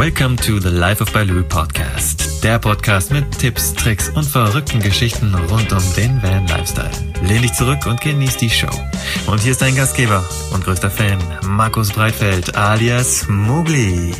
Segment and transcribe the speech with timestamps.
[0.00, 2.42] Welcome to the Life of Baloo Podcast.
[2.42, 6.90] Der Podcast mit Tipps, Tricks und verrückten Geschichten rund um den Van Lifestyle.
[7.22, 8.70] Lehn dich zurück und genieß die Show.
[9.26, 10.24] Und hier ist dein Gastgeber
[10.54, 14.14] und größter Fan, Markus Breitfeld alias Mugli.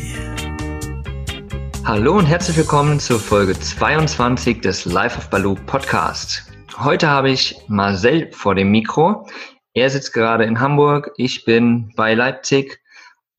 [1.87, 6.45] Hallo und herzlich willkommen zur Folge 22 des Life of Baloo Podcast.
[6.77, 9.27] Heute habe ich Marcel vor dem Mikro.
[9.73, 12.81] Er sitzt gerade in Hamburg, ich bin bei Leipzig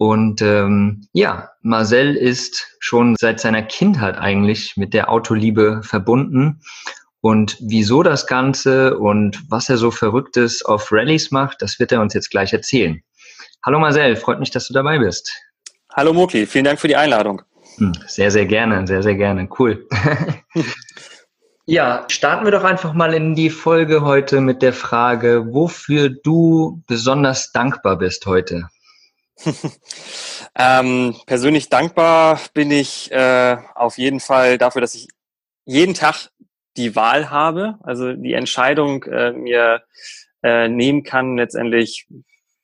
[0.01, 6.59] und ähm, ja, Marcel ist schon seit seiner Kindheit eigentlich mit der Autoliebe verbunden.
[7.19, 12.01] Und wieso das Ganze und was er so Verrücktes auf Rallyes macht, das wird er
[12.01, 13.03] uns jetzt gleich erzählen.
[13.63, 15.31] Hallo Marcel, freut mich, dass du dabei bist.
[15.93, 17.43] Hallo Mokli, vielen Dank für die Einladung.
[17.77, 19.47] Hm, sehr, sehr gerne, sehr, sehr gerne.
[19.59, 19.87] Cool.
[21.67, 26.81] ja, starten wir doch einfach mal in die Folge heute mit der Frage, wofür du
[26.87, 28.67] besonders dankbar bist heute.
[30.55, 35.07] ähm, persönlich dankbar bin ich äh, auf jeden Fall dafür, dass ich
[35.65, 36.29] jeden Tag
[36.77, 39.83] die Wahl habe, also die Entscheidung äh, mir
[40.43, 42.07] äh, nehmen kann, letztendlich,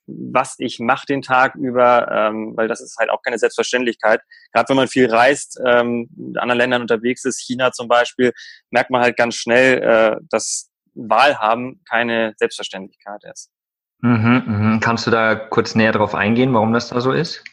[0.05, 4.21] was ich mache den Tag über, ähm, weil das ist halt auch keine Selbstverständlichkeit.
[4.53, 8.31] Gerade wenn man viel reist, ähm, in anderen Ländern unterwegs ist, China zum Beispiel,
[8.71, 13.51] merkt man halt ganz schnell, äh, dass Wahl haben keine Selbstverständlichkeit ist.
[14.01, 14.79] Mhm, mhm.
[14.79, 17.43] Kannst du da kurz näher drauf eingehen, warum das da so ist?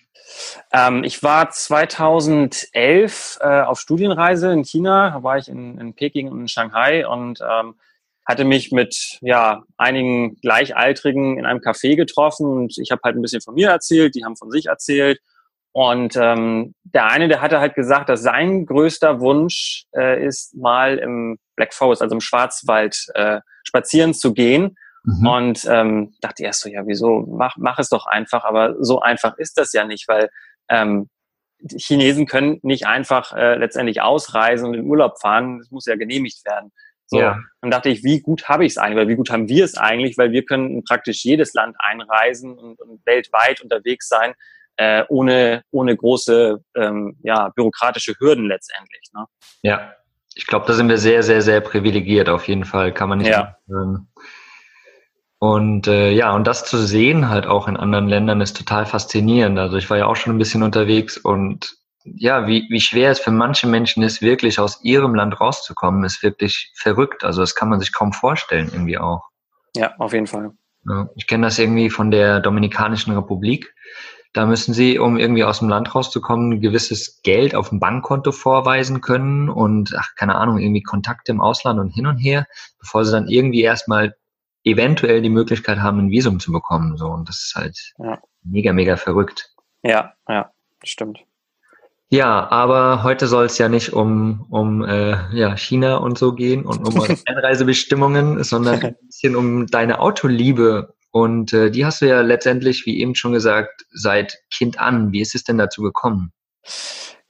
[0.73, 6.29] Ähm, ich war 2011 äh, auf Studienreise in China, da war ich in, in Peking
[6.29, 7.75] und in Shanghai und ähm,
[8.27, 13.23] hatte mich mit ja, einigen Gleichaltrigen in einem Café getroffen und ich habe halt ein
[13.23, 15.21] bisschen von mir erzählt, die haben von sich erzählt.
[15.73, 20.99] Und ähm, der eine, der hatte halt gesagt, dass sein größter Wunsch äh, ist, mal
[20.99, 25.27] im Black Forest, also im Schwarzwald, äh, spazieren zu gehen Mhm.
[25.27, 29.37] Und ähm, dachte erst so, ja, wieso, mach, mach es doch einfach, aber so einfach
[29.37, 30.31] ist das ja nicht, weil
[30.69, 31.09] ähm,
[31.77, 36.45] Chinesen können nicht einfach äh, letztendlich ausreisen und in Urlaub fahren, das muss ja genehmigt
[36.45, 36.73] werden.
[37.07, 37.39] So, ja.
[37.61, 39.77] dann dachte ich, wie gut habe ich es eigentlich, weil wie gut haben wir es
[39.77, 44.33] eigentlich, weil wir können in praktisch jedes Land einreisen und, und weltweit unterwegs sein,
[44.77, 49.03] äh, ohne, ohne große ähm, ja, bürokratische Hürden letztendlich.
[49.15, 49.27] Ne?
[49.63, 49.93] Ja,
[50.35, 53.31] ich glaube, da sind wir sehr, sehr, sehr privilegiert auf jeden Fall, kann man nicht
[53.31, 53.57] ja.
[53.67, 54.09] sagen.
[55.45, 59.59] Und äh, ja, und das zu sehen halt auch in anderen Ländern ist total faszinierend.
[59.59, 63.21] Also ich war ja auch schon ein bisschen unterwegs und ja, wie, wie schwer es
[63.21, 67.25] für manche Menschen ist, wirklich aus ihrem Land rauszukommen, ist wirklich verrückt.
[67.25, 69.29] Also das kann man sich kaum vorstellen irgendwie auch.
[69.77, 70.53] Ja, auf jeden Fall.
[71.15, 73.75] Ich kenne das irgendwie von der Dominikanischen Republik.
[74.33, 78.33] Da müssen sie, um irgendwie aus dem Land rauszukommen, ein gewisses Geld auf dem Bankkonto
[78.33, 82.47] vorweisen können und, ach, keine Ahnung, irgendwie Kontakte im Ausland und hin und her,
[82.79, 84.15] bevor sie dann irgendwie erstmal
[84.65, 86.97] eventuell die Möglichkeit haben, ein Visum zu bekommen.
[86.97, 88.19] So, und das ist halt ja.
[88.43, 89.55] mega, mega verrückt.
[89.83, 90.51] Ja, ja,
[90.83, 91.21] stimmt.
[92.09, 96.65] Ja, aber heute soll es ja nicht um, um äh, ja, China und so gehen
[96.65, 100.95] und um Einreisebestimmungen, sondern ein bisschen um deine Autoliebe.
[101.11, 105.13] Und äh, die hast du ja letztendlich, wie eben schon gesagt, seit Kind an.
[105.13, 106.33] Wie ist es denn dazu gekommen?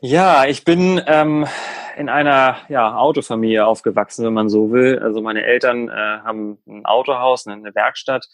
[0.01, 1.47] Ja, ich bin ähm,
[1.97, 4.99] in einer ja, Autofamilie aufgewachsen, wenn man so will.
[4.99, 8.27] Also meine Eltern äh, haben ein Autohaus, eine Werkstatt.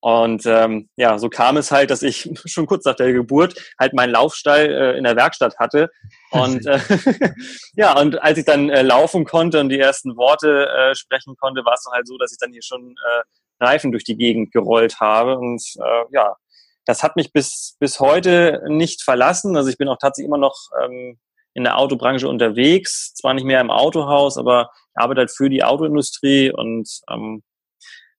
[0.00, 3.92] Und ähm, ja, so kam es halt, dass ich schon kurz nach der Geburt halt
[3.94, 5.90] meinen Laufstall äh, in der Werkstatt hatte.
[6.30, 6.78] Und äh,
[7.74, 11.64] ja, und als ich dann äh, laufen konnte und die ersten Worte äh, sprechen konnte,
[11.64, 14.52] war es dann halt so, dass ich dann hier schon äh, Reifen durch die Gegend
[14.52, 15.38] gerollt habe.
[15.38, 16.36] Und äh, ja,
[16.84, 19.56] das hat mich bis, bis heute nicht verlassen.
[19.56, 21.18] Also ich bin auch tatsächlich immer noch ähm,
[21.56, 26.52] in der Autobranche unterwegs, zwar nicht mehr im Autohaus, aber arbeite halt für die Autoindustrie
[26.52, 27.42] und ähm,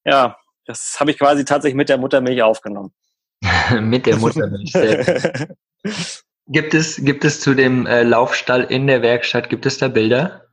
[0.04, 2.94] ja, das habe ich quasi tatsächlich mit der Muttermilch aufgenommen.
[3.80, 4.74] mit der Muttermilch.
[6.48, 10.44] gibt es gibt es zu dem äh, Laufstall in der Werkstatt gibt es da Bilder?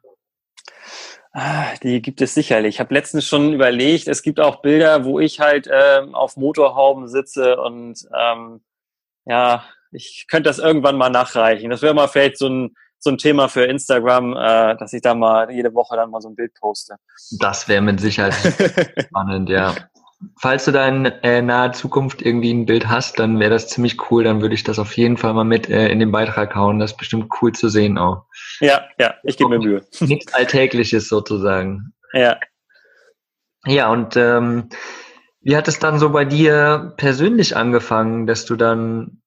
[1.33, 2.77] Ah, die gibt es sicherlich.
[2.77, 7.09] Ich habe letztens schon überlegt, es gibt auch Bilder, wo ich halt ähm, auf Motorhauben
[7.09, 8.62] sitze und ähm,
[9.25, 11.70] ja, ich könnte das irgendwann mal nachreichen.
[11.70, 15.14] Das wäre mal vielleicht so ein, so ein Thema für Instagram, äh, dass ich da
[15.14, 16.96] mal jede Woche dann mal so ein Bild poste.
[17.38, 18.34] Das wäre mit Sicherheit
[19.06, 19.74] spannend, ja.
[20.41, 24.10] Falls du da in äh, naher Zukunft irgendwie ein Bild hast, dann wäre das ziemlich
[24.10, 24.24] cool.
[24.24, 26.78] Dann würde ich das auf jeden Fall mal mit äh, in den Beitrag hauen.
[26.78, 28.24] Das ist bestimmt cool zu sehen auch.
[28.60, 29.86] Ja, ja, ich gebe mir Mühe.
[30.00, 31.92] Nichts Alltägliches sozusagen.
[32.14, 32.38] Ja.
[33.66, 34.70] Ja, und ähm,
[35.42, 39.20] wie hat es dann so bei dir persönlich angefangen, dass du dann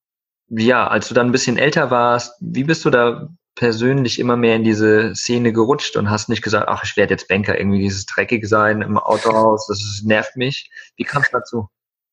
[0.48, 4.56] ja, als du dann ein bisschen älter warst, wie bist du da persönlich immer mehr
[4.56, 8.06] in diese Szene gerutscht und hast nicht gesagt, ach, ich werde jetzt Banker, irgendwie dieses
[8.06, 10.70] dreckig sein im Autohaus, das ist, nervt mich.
[10.96, 11.68] Wie kam es dazu?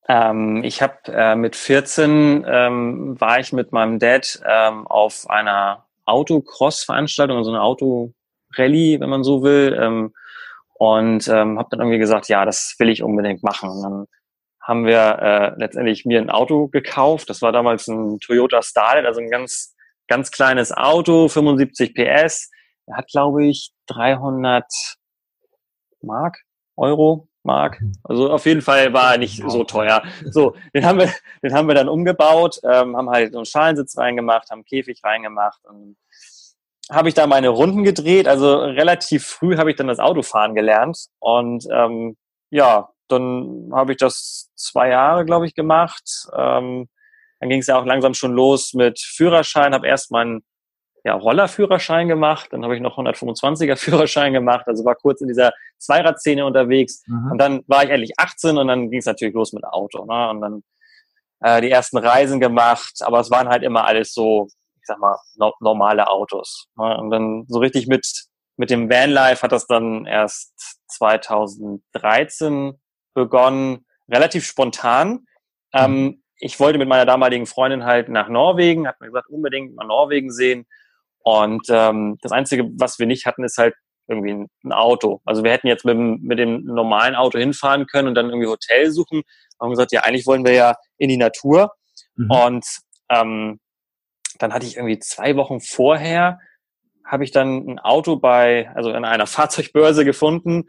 [0.08, 5.86] Ähm, ich habe äh, mit 14 ähm, war ich mit meinem Dad ähm, auf einer
[6.06, 9.78] Autocross-Veranstaltung, also eine Autorallye, wenn man so will.
[9.80, 10.14] Ähm,
[10.78, 13.70] und ähm, habe dann irgendwie gesagt, ja, das will ich unbedingt machen.
[13.70, 14.06] Und dann
[14.68, 17.30] haben wir äh, letztendlich mir ein Auto gekauft.
[17.30, 19.76] Das war damals ein Toyota Starlet, also ein ganz
[20.08, 22.52] ganz kleines Auto, 75 PS.
[22.88, 24.66] Er hat, glaube ich, 300
[26.02, 26.42] Mark,
[26.76, 27.82] Euro, Mark.
[28.04, 30.04] Also auf jeden Fall war er nicht so teuer.
[30.30, 31.12] So, den haben wir,
[31.44, 35.04] den haben wir dann umgebaut, ähm, haben halt so einen Schalensitz reingemacht, haben einen Käfig
[35.04, 35.98] reingemacht und
[36.92, 38.28] habe ich da meine Runden gedreht.
[38.28, 42.18] Also relativ früh habe ich dann das Autofahren gelernt und ähm,
[42.52, 46.28] ja, dann habe ich das zwei Jahre, glaube ich, gemacht.
[46.36, 46.88] Ähm,
[47.40, 50.44] dann ging es ja auch langsam schon los mit Führerschein, habe erst meinen
[51.06, 55.54] ja, Rollerführerschein gemacht, dann habe ich noch 125er Führerschein gemacht, also war kurz in dieser
[55.78, 57.32] Zweiradszene unterwegs mhm.
[57.32, 60.30] und dann war ich endlich 18 und dann ging es natürlich los mit Auto ne?
[60.32, 60.64] und dann
[61.42, 64.48] äh, die ersten Reisen gemacht, aber es waren halt immer alles so,
[64.82, 66.98] ich sag mal, no normale Autos ne?
[66.98, 68.26] und dann so richtig mit
[68.58, 72.80] mit dem Vanlife hat das dann erst 2013
[73.16, 75.26] begonnen, relativ spontan.
[75.74, 75.98] Ähm, mhm.
[75.98, 79.88] Ähm, ich wollte mit meiner damaligen Freundin halt nach Norwegen, hat mir gesagt, unbedingt mal
[79.88, 80.68] Norwegen sehen.
[81.20, 83.74] Und ähm, das Einzige, was wir nicht hatten, ist halt
[84.08, 85.22] irgendwie ein, ein Auto.
[85.26, 88.48] Also wir hätten jetzt mit, dem, mit dem normalen Auto hinfahren können und dann irgendwie
[88.48, 89.24] Hotel suchen.
[89.60, 91.74] Haben gesagt, ja, eigentlich wollen wir ja in die Natur.
[92.16, 92.30] Mhm.
[92.30, 92.66] Und
[93.10, 93.60] ähm,
[94.38, 96.40] dann hatte ich irgendwie zwei Wochen vorher,
[97.06, 100.66] habe ich dann ein Auto bei, also in einer Fahrzeugbörse gefunden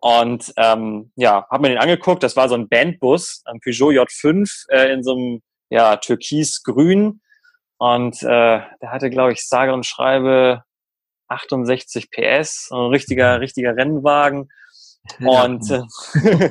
[0.00, 2.22] und ähm, ja, habe mir den angeguckt.
[2.22, 7.20] Das war so ein Bandbus, ein Peugeot J5 äh, in so einem ja, türkis-grün.
[7.78, 10.62] Und äh, der hatte, glaube ich, sage und schreibe
[11.28, 14.48] 68 PS, ein richtiger, richtiger Rennwagen.
[15.20, 16.50] Und äh,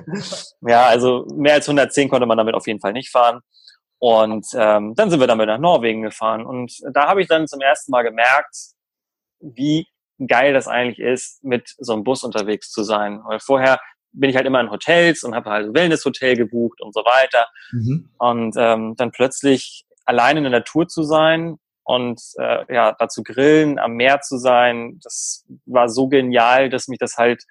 [0.62, 3.42] ja, also mehr als 110 konnte man damit auf jeden Fall nicht fahren.
[4.00, 6.46] Und ähm, dann sind wir damit nach Norwegen gefahren.
[6.46, 8.56] Und da habe ich dann zum ersten Mal gemerkt,
[9.40, 9.88] wie
[10.27, 13.21] geil das eigentlich ist, mit so einem Bus unterwegs zu sein.
[13.25, 13.80] Weil vorher
[14.12, 17.48] bin ich halt immer in Hotels und habe halt ein Wellness-Hotel gebucht und so weiter.
[17.71, 18.10] Mhm.
[18.18, 23.80] Und ähm, dann plötzlich allein in der Natur zu sein und äh, ja, dazu grillen,
[23.80, 27.44] am Meer zu sein, das war so genial, dass mich das halt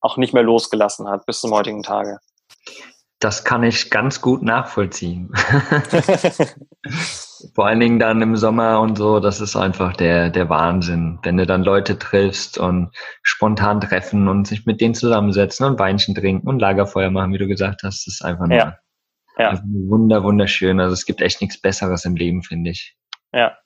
[0.00, 2.18] auch nicht mehr losgelassen hat bis zum heutigen Tage.
[3.18, 5.32] Das kann ich ganz gut nachvollziehen.
[7.54, 11.18] Vor allen Dingen dann im Sommer und so, das ist einfach der, der Wahnsinn.
[11.22, 12.90] Wenn du dann Leute triffst und
[13.22, 17.46] spontan treffen und sich mit denen zusammensetzen und Weinchen trinken und Lagerfeuer machen, wie du
[17.46, 18.78] gesagt hast, das ist einfach nur ja.
[19.38, 19.50] Ja.
[19.50, 20.80] Also wunder, wunderschön.
[20.80, 22.96] Also es gibt echt nichts Besseres im Leben, finde ich.
[23.32, 23.56] Ja.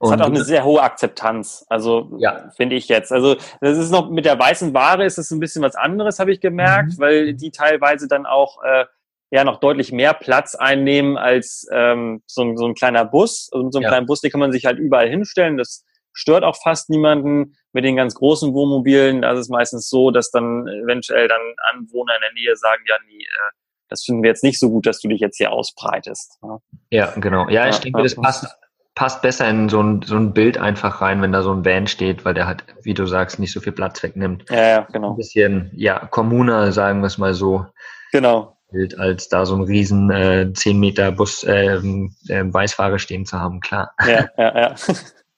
[0.00, 2.50] Es hat auch eine sehr hohe Akzeptanz, also ja.
[2.54, 3.12] finde ich jetzt.
[3.12, 6.32] Also das ist noch mit der weißen Ware ist es ein bisschen was anderes, habe
[6.32, 6.98] ich gemerkt, mhm.
[6.98, 8.84] weil die teilweise dann auch äh,
[9.30, 13.48] ja noch deutlich mehr Platz einnehmen als ähm, so, so ein kleiner Bus.
[13.52, 13.88] Also so einen ja.
[13.88, 15.56] kleinen Bus, den kann man sich halt überall hinstellen.
[15.56, 17.56] Das stört auch fast niemanden.
[17.72, 21.42] Mit den ganz großen Wohnmobilen, da ist es meistens so, dass dann eventuell dann
[21.72, 23.52] Anwohner in der Nähe sagen, ja, nee, äh,
[23.88, 26.38] das finden wir jetzt nicht so gut, dass du dich jetzt hier ausbreitest.
[26.42, 26.58] Ja,
[26.90, 27.48] ja genau.
[27.50, 28.46] Ja, ich ja, denke, das passt,
[28.94, 31.86] passt besser in so ein, so ein Bild einfach rein, wenn da so ein Van
[31.86, 34.48] steht, weil der hat, wie du sagst, nicht so viel Platz wegnimmt.
[34.48, 35.10] Ja, ja, genau.
[35.10, 37.66] Ein bisschen, ja, kommuner, sagen wir es mal so.
[38.10, 41.80] Genau Bild, als da so ein riesen äh, 10 Meter Bus äh, äh,
[42.28, 43.92] Weißware stehen zu haben, klar.
[44.06, 44.74] Ja, ja, ja.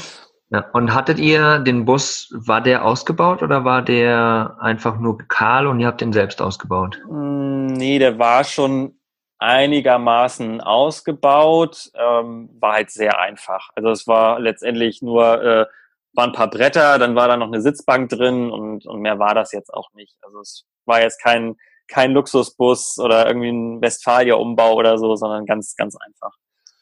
[0.51, 0.71] ja.
[0.73, 5.81] Und hattet ihr den Bus, war der ausgebaut oder war der einfach nur kahl und
[5.81, 7.01] ihr habt den selbst ausgebaut?
[7.11, 8.99] Mm, nee, der war schon
[9.39, 13.71] einigermaßen ausgebaut, ähm, war halt sehr einfach.
[13.77, 15.67] Also es war letztendlich nur, äh,
[16.15, 19.35] waren ein paar Bretter, dann war da noch eine Sitzbank drin und, und mehr war
[19.35, 20.17] das jetzt auch nicht.
[20.23, 21.57] Also es war jetzt kein
[21.89, 26.33] kein Luxusbus oder irgendwie ein Westfalia-Umbau oder so, sondern ganz, ganz einfach.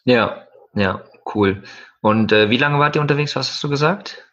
[0.04, 1.02] Ja, ja,
[1.34, 1.62] cool.
[2.00, 3.34] Und äh, wie lange wart ihr unterwegs?
[3.34, 4.24] Was hast du gesagt?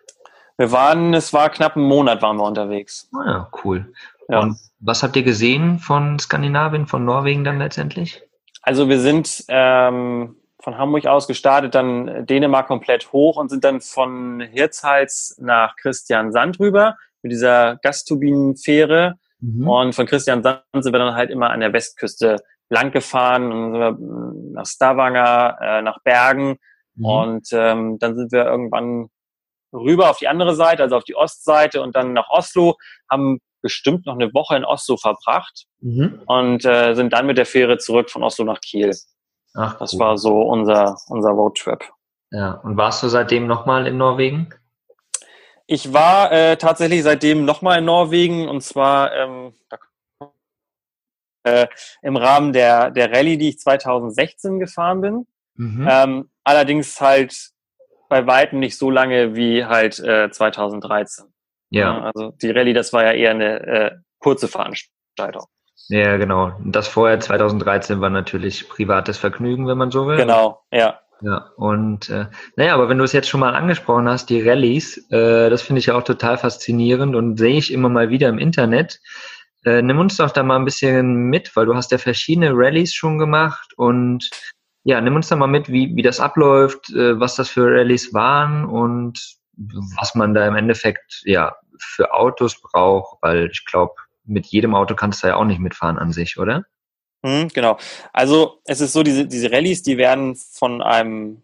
[0.58, 3.10] Wir waren, es war knapp einen Monat waren wir unterwegs.
[3.16, 3.92] Ah, ja, cool.
[4.30, 4.42] Ja.
[4.42, 8.22] Und was habt ihr gesehen von Skandinavien, von Norwegen dann letztendlich?
[8.62, 13.82] Also wir sind ähm, von Hamburg aus gestartet, dann Dänemark komplett hoch und sind dann
[13.82, 19.68] von Hirtshals nach Christian Sand rüber mit dieser Gasturbinenfähre Mhm.
[19.68, 22.38] Und von Christian Sand sind wir dann halt immer an der Westküste
[22.70, 23.98] lang gefahren und sind wir
[24.54, 26.58] nach Stavanger, äh, nach Bergen.
[26.96, 27.06] Mhm.
[27.06, 29.10] Und ähm, dann sind wir irgendwann
[29.74, 32.76] rüber auf die andere Seite, also auf die Ostseite und dann nach Oslo,
[33.10, 36.22] haben bestimmt noch eine Woche in Oslo verbracht mhm.
[36.26, 38.96] und äh, sind dann mit der Fähre zurück von Oslo nach Kiel.
[39.56, 40.00] Ach, das cool.
[40.00, 41.84] war so unser, unser Roadtrip.
[42.32, 44.50] Ja, und warst du seitdem nochmal in Norwegen?
[45.66, 49.54] Ich war äh, tatsächlich seitdem nochmal in Norwegen und zwar ähm,
[51.44, 51.68] äh,
[52.02, 55.28] im Rahmen der, der Rallye, die ich 2016 gefahren bin.
[55.56, 55.88] Mhm.
[55.90, 57.52] Ähm, allerdings halt
[58.10, 61.26] bei weitem nicht so lange wie halt äh, 2013.
[61.70, 62.02] Ja.
[62.02, 65.46] Also die Rallye, das war ja eher eine äh, kurze Veranstaltung.
[65.90, 66.54] Ja, genau.
[66.64, 70.18] Das vorher 2013 war natürlich privates Vergnügen, wenn man so will.
[70.18, 71.00] Genau, ja.
[71.24, 72.26] Ja, und äh,
[72.58, 75.80] naja, aber wenn du es jetzt schon mal angesprochen hast, die Rallyes, äh, das finde
[75.80, 79.00] ich ja auch total faszinierend und sehe ich immer mal wieder im Internet.
[79.64, 82.94] Äh, nimm uns doch da mal ein bisschen mit, weil du hast ja verschiedene Rallyes
[82.94, 84.30] schon gemacht und
[84.84, 88.14] ja, nimm uns da mal mit, wie, wie das abläuft, äh, was das für Rallyes
[88.14, 89.38] waren und
[89.98, 93.94] was man da im Endeffekt ja für Autos braucht, weil ich glaube,
[94.26, 96.66] mit jedem Auto kannst du ja auch nicht mitfahren an sich, oder?
[97.26, 97.78] Hm, genau.
[98.12, 101.42] Also es ist so, diese, diese Rallyes, die werden von einem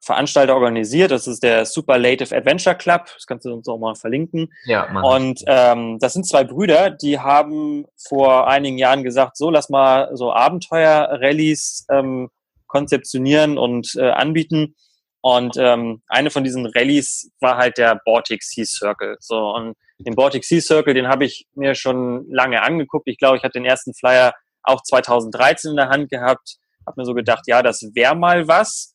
[0.00, 1.10] Veranstalter organisiert.
[1.10, 3.06] Das ist der Superlative Adventure Club.
[3.12, 4.52] Das kannst du uns auch mal verlinken.
[4.64, 5.02] Ja, Mann.
[5.04, 10.10] Und ähm, das sind zwei Brüder, die haben vor einigen Jahren gesagt, so lass mal
[10.14, 12.30] so Abenteuer-Rallyes ähm,
[12.68, 14.76] konzeptionieren und äh, anbieten.
[15.22, 19.16] Und ähm, eine von diesen Rallyes war halt der Baltic Sea Circle.
[19.18, 23.08] So und den Baltic Sea Circle, den habe ich mir schon lange angeguckt.
[23.08, 24.34] Ich glaube, ich hatte den ersten Flyer
[24.66, 26.56] auch 2013 in der Hand gehabt.
[26.86, 28.94] Habe mir so gedacht, ja, das wäre mal was.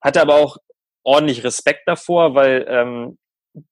[0.00, 0.56] Hatte aber auch
[1.02, 3.18] ordentlich Respekt davor, weil ähm,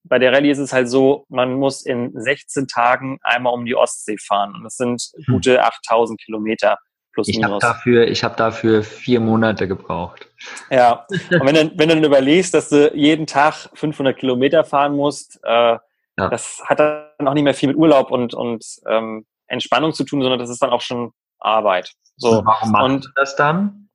[0.04, 3.74] bei der Rallye ist es halt so, man muss in 16 Tagen einmal um die
[3.74, 4.54] Ostsee fahren.
[4.54, 5.34] Und das sind Hm.
[5.34, 6.78] gute 8000 Kilometer
[7.12, 7.60] plus Ich habe minus.
[7.62, 10.28] dafür, ich habe dafür vier Monate gebraucht.
[10.70, 14.96] Ja, und wenn du, wenn du dann überlegst, dass du jeden Tag 500 Kilometer fahren
[14.96, 15.76] musst, äh,
[16.18, 16.28] Ja.
[16.30, 20.22] das hat dann auch nicht mehr viel mit Urlaub und, und ähm, Entspannung zu tun,
[20.22, 21.12] sondern das ist dann auch schon
[21.44, 21.92] Arbeit.
[22.16, 22.38] So.
[22.38, 23.88] Und warum machen Und das dann?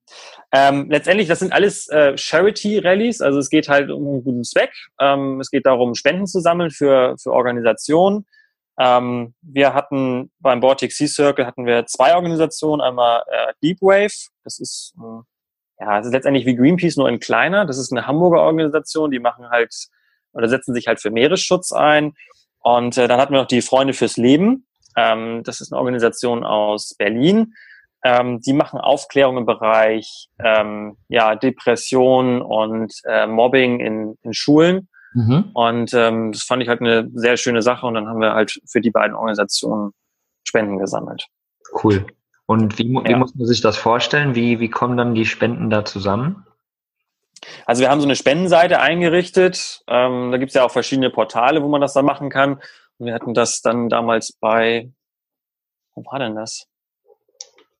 [0.51, 4.71] ähm, letztendlich, das sind alles äh, Charity-Rallies, also es geht halt um einen guten Zweck.
[4.99, 8.25] Ähm, es geht darum, Spenden zu sammeln für, für Organisationen.
[8.79, 14.29] Ähm, wir hatten beim Baltic Sea Circle hatten wir zwei Organisationen, einmal äh, Deep Wave,
[14.43, 15.23] das ist äh,
[15.79, 17.65] ja, es ist letztendlich wie Greenpeace nur in kleiner.
[17.65, 19.73] Das ist eine Hamburger Organisation, die machen halt
[20.33, 22.13] oder setzen sich halt für Meeresschutz ein.
[22.59, 24.65] Und äh, dann hatten wir noch die Freunde fürs Leben.
[24.97, 27.53] Ähm, das ist eine Organisation aus Berlin.
[28.03, 34.89] Ähm, die machen Aufklärung im Bereich ähm, ja, Depression und äh, Mobbing in, in Schulen.
[35.13, 35.51] Mhm.
[35.53, 37.85] Und ähm, das fand ich halt eine sehr schöne Sache.
[37.85, 39.91] Und dann haben wir halt für die beiden Organisationen
[40.47, 41.27] Spenden gesammelt.
[41.83, 42.05] Cool.
[42.45, 43.17] Und wie, wie Ja.
[43.17, 44.35] muss man sich das vorstellen?
[44.35, 46.45] Wie, wie kommen dann die Spenden da zusammen?
[47.65, 49.83] Also wir haben so eine Spendenseite eingerichtet.
[49.87, 52.61] Ähm, da gibt's ja auch verschiedene Portale, wo man das dann machen kann.
[52.99, 54.91] Wir hatten das dann damals bei,
[55.95, 56.67] wo war denn das?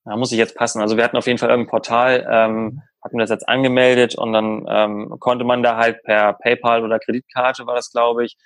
[0.06, 0.82] Da muss ich jetzt passen.
[0.82, 4.66] Also wir hatten auf jeden Fall irgendein Portal, ähm, hatten das jetzt angemeldet und dann
[4.70, 8.38] ähm, konnte man da halt per PayPal oder Kreditkarte war das, glaube ich,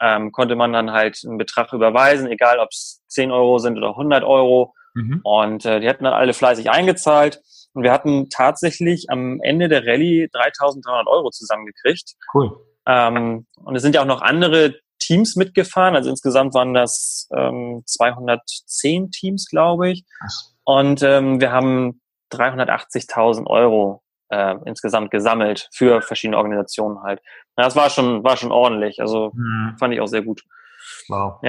[0.00, 3.90] ähm, konnte man dann halt einen Betrag überweisen, egal ob es 10 Euro sind oder
[3.90, 4.74] 100 Euro.
[4.94, 5.20] Mhm.
[5.22, 7.42] Und äh, die hatten dann alle fleißig eingezahlt.
[7.74, 12.14] Und wir hatten tatsächlich am Ende der Rallye 3.300 Euro zusammengekriegt.
[12.34, 12.56] Cool.
[12.86, 15.96] Ähm, und es sind ja auch noch andere Teams mitgefahren.
[15.96, 20.04] Also insgesamt waren das ähm, 210 Teams, glaube ich.
[20.64, 22.00] Und ähm, wir haben
[22.32, 27.20] 380.000 Euro äh, insgesamt gesammelt für verschiedene Organisationen halt.
[27.56, 29.00] Das war schon, war schon ordentlich.
[29.00, 29.76] Also Mhm.
[29.78, 30.42] fand ich auch sehr gut.
[31.08, 31.40] Wow.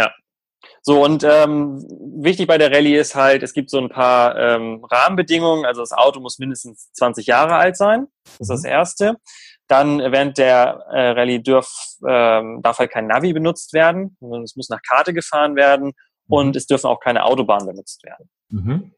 [0.84, 1.84] So, und ähm,
[2.24, 5.66] wichtig bei der Rallye ist halt, es gibt so ein paar ähm, Rahmenbedingungen.
[5.66, 8.08] Also das Auto muss mindestens 20 Jahre alt sein.
[8.24, 9.18] Das ist das Erste.
[9.72, 11.72] Dann während der äh, Rallye dürf,
[12.06, 14.18] ähm, darf halt kein Navi benutzt werden.
[14.20, 15.94] sondern Es muss nach Karte gefahren werden
[16.28, 18.30] und es dürfen auch keine Autobahnen benutzt werden.
[18.50, 18.92] Mhm.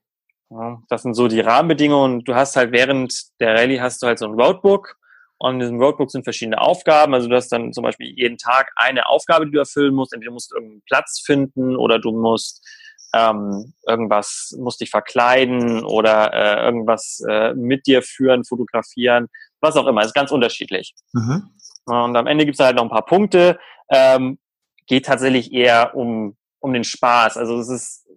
[0.50, 2.24] Ja, das sind so die Rahmenbedingungen.
[2.24, 4.98] Du hast halt während der Rallye hast du halt so ein Roadbook
[5.38, 7.13] und in diesem Roadbook sind verschiedene Aufgaben.
[7.13, 10.13] Also du hast dann zum Beispiel jeden Tag eine Aufgabe, die du erfüllen musst.
[10.13, 12.65] Entweder musst du irgendeinen Platz finden oder du musst
[13.13, 19.27] ähm, irgendwas, musst dich verkleiden oder äh, irgendwas äh, mit dir führen, fotografieren,
[19.63, 20.03] was auch immer.
[20.03, 20.93] ist ganz unterschiedlich.
[21.13, 21.50] Mhm.
[21.86, 23.58] Und am Ende gibt es halt noch ein paar Punkte.
[23.89, 24.38] Ähm,
[24.88, 27.38] geht tatsächlich eher um, um den Spaß.
[27.38, 28.08] Also es ist,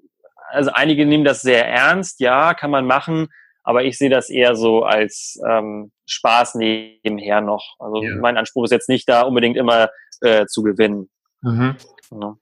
[0.51, 3.29] also einige nehmen das sehr ernst, ja, kann man machen,
[3.65, 7.75] aber ich sehe das eher so als ähm, Spaß nebenher noch.
[7.79, 8.15] Also Ja.
[8.17, 9.89] mein Anspruch ist jetzt nicht da unbedingt immer
[10.21, 11.09] äh, zu gewinnen.
[11.43, 11.77] Mhm.
[12.13, 12.37] Ja.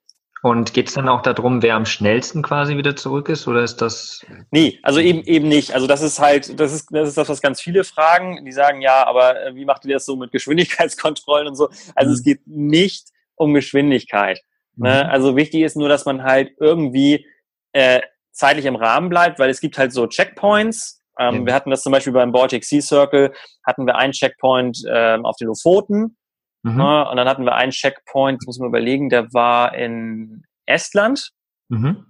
[0.45, 3.49] Und geht es dann auch darum, wer am schnellsten quasi wieder zurück ist?
[3.49, 4.27] Oder ist das.
[4.51, 5.73] Nee, also eben eben nicht.
[5.73, 8.45] Also das ist halt, das ist das ist das, was ganz viele fragen.
[8.45, 11.71] Die sagen ja, aber äh, wie macht ihr das so mit Geschwindigkeitskontrollen und so?
[11.95, 12.15] Also Mhm.
[12.15, 14.43] es geht nicht um Geschwindigkeit.
[14.77, 15.05] Ne?
[15.05, 15.11] Mhm.
[15.11, 17.27] Also wichtig ist nur, dass man halt irgendwie
[17.73, 21.01] äh, zeitlich im Rahmen bleibt, weil es gibt halt so Checkpoints.
[21.19, 21.47] Ähm, Ja.
[21.47, 23.33] Wir hatten das zum Beispiel beim Baltic Sea Circle,
[23.67, 26.19] hatten wir einen Checkpoint ähm, auf den Lofoten
[26.65, 26.77] Mhm.
[26.77, 27.09] ne?
[27.09, 31.31] und dann hatten wir einen Checkpoint, das muss man überlegen, der war in Estland.
[31.69, 32.07] Mhm.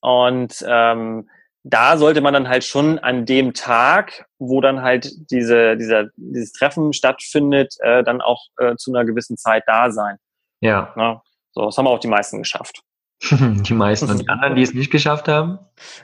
[0.00, 1.28] Und ähm,
[1.64, 6.52] da sollte man dann halt schon an dem Tag wo dann halt diese, dieser, dieses
[6.52, 10.16] Treffen stattfindet, äh, dann auch äh, zu einer gewissen Zeit da sein.
[10.60, 10.92] Ja.
[10.96, 11.22] ja.
[11.52, 12.82] So, das haben auch die meisten geschafft.
[13.30, 15.58] die meisten und die anderen, die es nicht geschafft haben?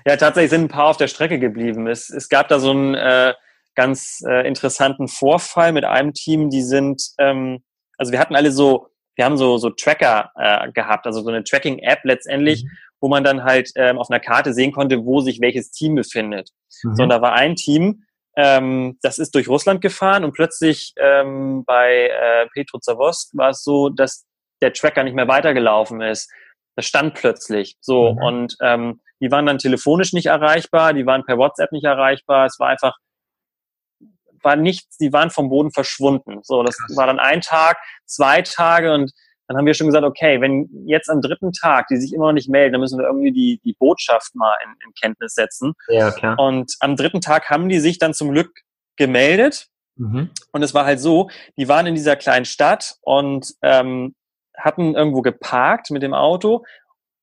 [0.06, 1.86] Ja, tatsächlich sind ein paar auf der Strecke geblieben.
[1.88, 3.34] Es, es gab da so einen äh,
[3.74, 7.62] ganz äh, interessanten Vorfall mit einem Team, die sind, ähm,
[7.98, 11.44] also wir hatten alle so, wir haben so, so Tracker äh, gehabt, also so eine
[11.44, 12.70] Tracking-App letztendlich, mhm.
[13.00, 16.50] wo man dann halt ähm, auf einer Karte sehen konnte, wo sich welches Team befindet.
[16.82, 16.94] Mhm.
[16.94, 18.04] So, und da war ein Team,
[18.36, 23.64] ähm, das ist durch Russland gefahren und plötzlich ähm, bei äh, Petro Zavosk war es
[23.64, 24.24] so, dass
[24.62, 26.30] der Tracker nicht mehr weitergelaufen ist.
[26.76, 28.18] Das stand plötzlich so mhm.
[28.18, 32.46] und ähm, die waren dann telefonisch nicht erreichbar, die waren per WhatsApp nicht erreichbar.
[32.46, 32.96] Es war einfach
[34.42, 36.40] war nichts, die waren vom Boden verschwunden.
[36.42, 36.96] So, das Krass.
[36.96, 39.12] war dann ein Tag, zwei Tage und
[39.48, 42.34] dann haben wir schon gesagt, okay, wenn jetzt am dritten Tag die sich immer noch
[42.34, 45.72] nicht melden, dann müssen wir irgendwie die, die Botschaft mal in, in Kenntnis setzen.
[45.88, 46.38] Ja, klar.
[46.38, 48.50] Und am dritten Tag haben die sich dann zum Glück
[48.96, 49.68] gemeldet.
[49.96, 50.30] Mhm.
[50.52, 54.14] Und es war halt so, die waren in dieser kleinen Stadt und ähm,
[54.54, 56.64] hatten irgendwo geparkt mit dem Auto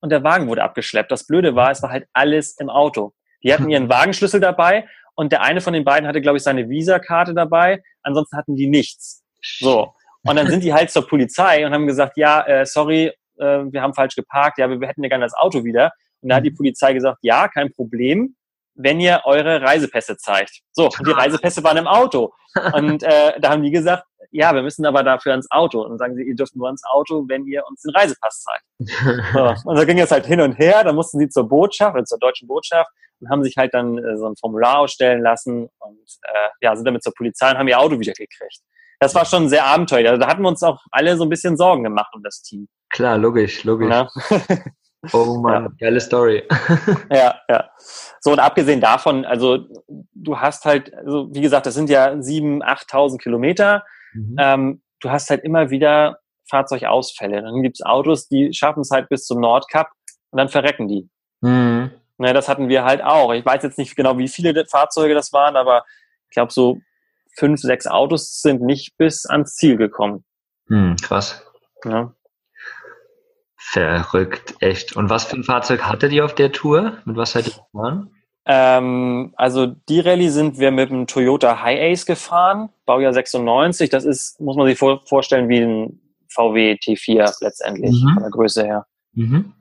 [0.00, 1.12] und der Wagen wurde abgeschleppt.
[1.12, 3.12] Das Blöde war, es war halt alles im Auto.
[3.44, 6.68] Die hatten ihren Wagenschlüssel dabei und der eine von den beiden hatte, glaube ich, seine
[6.68, 7.82] Visakarte dabei.
[8.02, 9.24] Ansonsten hatten die nichts.
[9.42, 9.92] So.
[10.22, 13.82] Und dann sind die halt zur Polizei und haben gesagt, ja, äh, sorry, äh, wir
[13.82, 15.92] haben falsch geparkt, ja, wir hätten ja gerne das Auto wieder.
[16.20, 16.56] Und da hat die mhm.
[16.56, 18.36] Polizei gesagt, ja, kein Problem,
[18.74, 20.60] wenn ihr eure Reisepässe zeigt.
[20.72, 22.32] So, und die Reisepässe waren im Auto.
[22.74, 25.82] Und äh, da haben die gesagt, ja, wir müssen aber dafür ans Auto.
[25.82, 28.64] Und dann sagen sie, ihr dürft nur ans Auto, wenn ihr uns den Reisepass zeigt.
[29.32, 29.54] So.
[29.70, 32.18] Und da ging es halt hin und her, dann mussten sie zur Botschaft, oder zur
[32.18, 36.48] deutschen Botschaft, und haben sich halt dann äh, so ein Formular ausstellen lassen und äh,
[36.60, 38.60] ja, sind damit zur Polizei und haben ihr Auto wieder gekriegt.
[38.98, 40.08] Das war schon sehr abenteuerlich.
[40.08, 42.68] Also da hatten wir uns auch alle so ein bisschen Sorgen gemacht um das Team.
[42.90, 43.90] Klar, logisch, logisch.
[43.90, 44.08] Ja.
[45.12, 45.70] oh Mann, ja.
[45.78, 46.42] geile Story.
[47.10, 47.70] ja, ja.
[48.20, 49.66] So, und abgesehen davon, also
[50.14, 53.84] du hast halt, also wie gesagt, das sind ja 7.000, 8.000 Kilometer.
[54.14, 54.36] Mhm.
[54.38, 57.42] Ähm, du hast halt immer wieder Fahrzeugausfälle.
[57.42, 59.90] Dann gibt's Autos, die schaffen es halt bis zum Nordkap
[60.30, 61.08] und dann verrecken die.
[61.40, 61.90] Mhm.
[62.18, 63.32] Ne, das hatten wir halt auch.
[63.32, 65.84] Ich weiß jetzt nicht genau, wie viele Fahrzeuge das waren, aber
[66.28, 66.80] ich glaube, so
[67.36, 70.24] fünf, sechs Autos sind nicht bis ans Ziel gekommen.
[70.68, 71.44] Hm, krass.
[71.84, 72.12] Ja.
[73.56, 74.96] Verrückt, echt.
[74.96, 76.98] Und was für ein Fahrzeug hattet ihr auf der Tour?
[77.04, 78.10] Mit was seid ihr gefahren?
[78.46, 83.90] Ähm, also die Rallye sind wir mit dem Toyota High Ace gefahren, Baujahr 96.
[83.90, 88.14] Das ist, muss man sich vor, vorstellen, wie ein VW T4 letztendlich, mhm.
[88.14, 88.86] von der Größe her.
[89.14, 89.52] Mhm.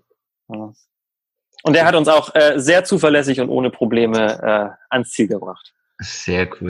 [0.49, 0.71] Ja.
[1.65, 5.73] Und der hat uns auch äh, sehr zuverlässig und ohne Probleme äh, ans Ziel gebracht.
[5.97, 6.69] Sehr cool.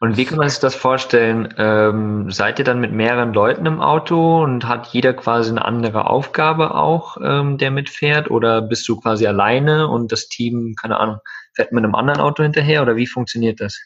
[0.00, 1.52] und wie kann man sich das vorstellen?
[1.58, 6.08] Ähm, seid ihr dann mit mehreren Leuten im Auto und hat jeder quasi eine andere
[6.08, 8.30] Aufgabe auch, ähm, der mitfährt?
[8.30, 11.18] Oder bist du quasi alleine und das Team, keine Ahnung,
[11.52, 12.82] fährt mit einem anderen Auto hinterher?
[12.82, 13.76] Oder wie funktioniert das?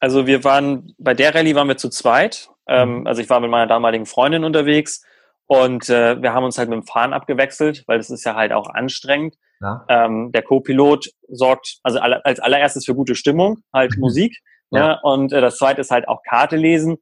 [0.00, 2.48] Also wir waren, bei der Rallye waren wir zu zweit.
[2.66, 3.06] Ähm, mhm.
[3.06, 5.04] also ich war mit meiner damaligen Freundin unterwegs
[5.46, 8.52] und äh, wir haben uns halt mit dem Fahren abgewechselt, weil das ist ja halt
[8.52, 9.34] auch anstrengend.
[9.60, 9.84] Ja.
[9.88, 14.00] Ähm, der Co-Pilot sorgt also als allererstes für gute Stimmung, halt mhm.
[14.00, 14.38] Musik.
[14.70, 14.88] Ja.
[14.88, 15.00] Ne?
[15.02, 16.98] Und äh, das zweite ist halt auch Karte lesen.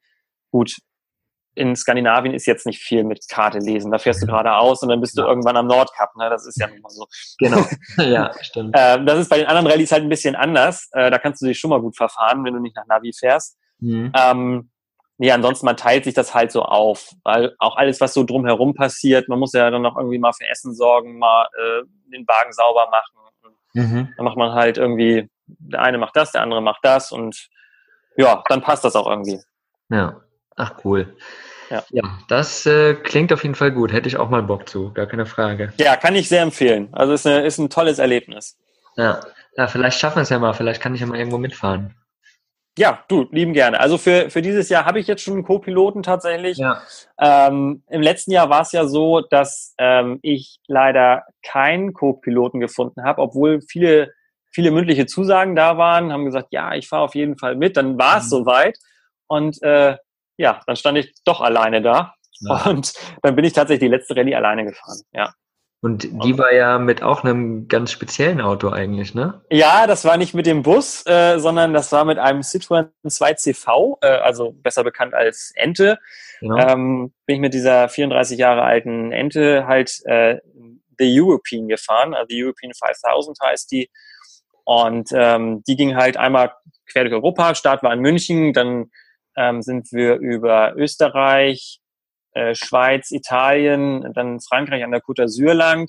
[0.50, 0.76] Gut,
[1.56, 3.90] in Skandinavien ist jetzt nicht viel mit Karte lesen.
[3.90, 5.28] Da fährst du geradeaus und dann bist du ja.
[5.28, 6.14] irgendwann am Nordkap.
[6.16, 6.28] Ne?
[6.30, 7.06] Das ist ja nun mal so.
[7.38, 7.64] Genau.
[7.98, 8.76] ja, stimmt.
[8.76, 10.88] Äh, das ist bei den anderen Rallyes halt ein bisschen anders.
[10.92, 13.56] Äh, da kannst du dich schon mal gut verfahren, wenn du nicht nach Navi fährst.
[13.80, 14.12] Mhm.
[14.14, 14.70] Ähm,
[15.18, 18.74] nee, ansonsten man teilt sich das halt so auf, weil auch alles, was so drumherum
[18.74, 22.52] passiert, man muss ja dann noch irgendwie mal für Essen sorgen, mal äh, den Wagen
[22.52, 23.16] sauber machen.
[23.74, 24.08] Mhm.
[24.16, 27.48] Dann macht man halt irgendwie, der eine macht das, der andere macht das und
[28.16, 29.40] ja, dann passt das auch irgendwie.
[29.90, 30.22] Ja,
[30.56, 31.14] ach cool.
[31.68, 33.92] Ja, ja das äh, klingt auf jeden Fall gut.
[33.92, 35.72] Hätte ich auch mal Bock zu, gar keine Frage.
[35.76, 36.88] Ja, kann ich sehr empfehlen.
[36.92, 38.56] Also ist, eine, ist ein tolles Erlebnis.
[38.96, 39.20] Ja.
[39.56, 40.54] ja, vielleicht schaffen wir es ja mal.
[40.54, 41.94] Vielleicht kann ich ja mal irgendwo mitfahren.
[42.78, 43.80] Ja, du, lieben gerne.
[43.80, 46.58] Also für, für dieses Jahr habe ich jetzt schon einen Co-Piloten tatsächlich.
[46.58, 46.82] Ja.
[47.18, 53.02] Ähm, Im letzten Jahr war es ja so, dass ähm, ich leider keinen Co-Piloten gefunden
[53.02, 54.12] habe, obwohl viele,
[54.50, 57.78] viele mündliche Zusagen da waren, haben gesagt, ja, ich fahre auf jeden Fall mit.
[57.78, 58.30] Dann war es mhm.
[58.30, 58.78] soweit.
[59.26, 59.96] Und äh,
[60.36, 62.14] ja, dann stand ich doch alleine da.
[62.40, 62.66] Ja.
[62.66, 65.00] Und dann bin ich tatsächlich die letzte Rallye alleine gefahren.
[65.12, 65.32] Ja.
[65.82, 69.42] Und die war ja mit auch einem ganz speziellen Auto eigentlich, ne?
[69.50, 73.98] Ja, das war nicht mit dem Bus, äh, sondern das war mit einem Citroën 2CV,
[74.00, 75.98] äh, also besser bekannt als Ente.
[76.40, 76.56] Genau.
[76.56, 80.38] Ähm, bin ich mit dieser 34 Jahre alten Ente halt äh,
[80.98, 83.90] The European gefahren, also die European 5000 heißt die.
[84.64, 86.52] Und ähm, die ging halt einmal
[86.90, 88.90] quer durch Europa, Start war in München, dann
[89.36, 91.80] ähm, sind wir über Österreich,
[92.36, 95.88] äh, Schweiz, Italien, dann Frankreich an der Côte d'Azur lang,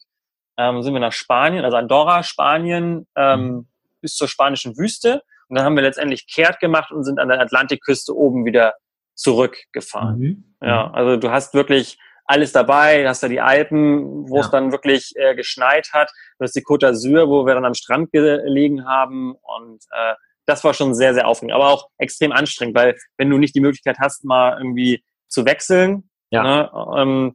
[0.58, 3.68] ähm, sind wir nach Spanien, also Andorra, Spanien, ähm, mhm.
[4.00, 5.24] bis zur spanischen Wüste.
[5.50, 8.76] Und dann haben wir letztendlich kehrt gemacht und sind an der Atlantikküste oben wieder
[9.14, 10.20] zurückgefahren.
[10.20, 10.44] Mhm.
[10.62, 14.42] Ja, also du hast wirklich alles dabei, du hast da die Alpen, wo ja.
[14.42, 17.74] es dann wirklich äh, geschneit hat, du hast die Côte d'Azur, wo wir dann am
[17.74, 20.14] Strand gelegen haben und äh,
[20.46, 23.60] das war schon sehr, sehr aufregend, aber auch extrem anstrengend, weil wenn du nicht die
[23.60, 26.44] Möglichkeit hast, mal irgendwie zu wechseln, ja.
[26.44, 27.34] ne, ähm,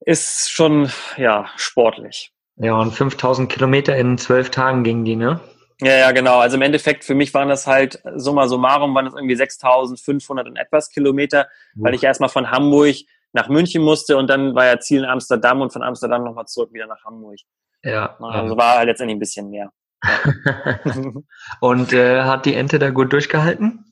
[0.00, 2.32] ist schon ja sportlich.
[2.56, 5.40] Ja, und 5000 Kilometer in zwölf Tagen gingen die, ne?
[5.80, 6.38] Ja, ja, genau.
[6.38, 10.56] Also im Endeffekt für mich waren das halt summa summarum waren das irgendwie 6500 und
[10.56, 11.84] etwas Kilometer, mhm.
[11.84, 12.96] weil ich erstmal von Hamburg
[13.32, 16.72] nach München musste und dann war ja Ziel in Amsterdam und von Amsterdam nochmal zurück
[16.72, 17.38] wieder nach Hamburg.
[17.82, 18.16] Ja.
[18.18, 19.70] Also war halt letztendlich ein bisschen mehr.
[20.02, 20.80] Ja.
[21.60, 23.84] und äh, hat die Ente da gut durchgehalten?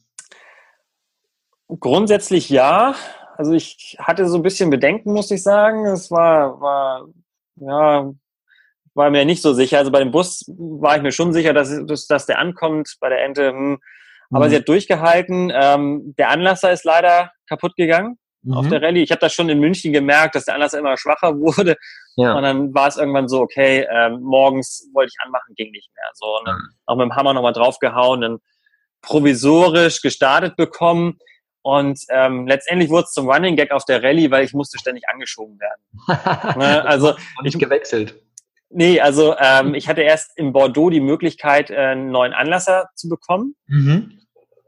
[1.69, 2.95] Grundsätzlich ja.
[3.37, 5.87] Also ich hatte so ein bisschen Bedenken, muss ich sagen.
[5.87, 7.07] Es war, war
[7.57, 8.11] ja,
[8.95, 9.79] war mir nicht so sicher.
[9.79, 12.97] Also bei dem Bus war ich mir schon sicher, dass, dass, dass der ankommt.
[13.01, 13.79] Bei der Ente, hm.
[14.31, 14.51] aber mhm.
[14.51, 15.53] sie hat durchgehalten.
[15.55, 18.55] Ähm, der Anlasser ist leider kaputt gegangen mhm.
[18.55, 19.03] auf der Rallye.
[19.03, 21.77] Ich habe das schon in München gemerkt, dass der Anlasser immer schwacher wurde.
[22.17, 22.35] Ja.
[22.35, 26.11] Und dann war es irgendwann so, okay, ähm, morgens wollte ich anmachen, ging nicht mehr.
[26.15, 26.69] So, und dann mhm.
[26.87, 28.39] auch mit dem Hammer nochmal draufgehauen, dann
[29.03, 31.19] provisorisch gestartet bekommen.
[31.65, 35.09] Und ähm, letztendlich wurde es zum Running Gag auf der Rallye, weil ich musste ständig
[35.09, 35.81] angeschoben werden.
[36.59, 36.85] ne?
[36.85, 38.21] Also ich gewechselt.
[38.69, 43.09] Nee, also ähm, ich hatte erst in Bordeaux die Möglichkeit, äh, einen neuen Anlasser zu
[43.09, 43.57] bekommen.
[43.67, 44.21] Mhm.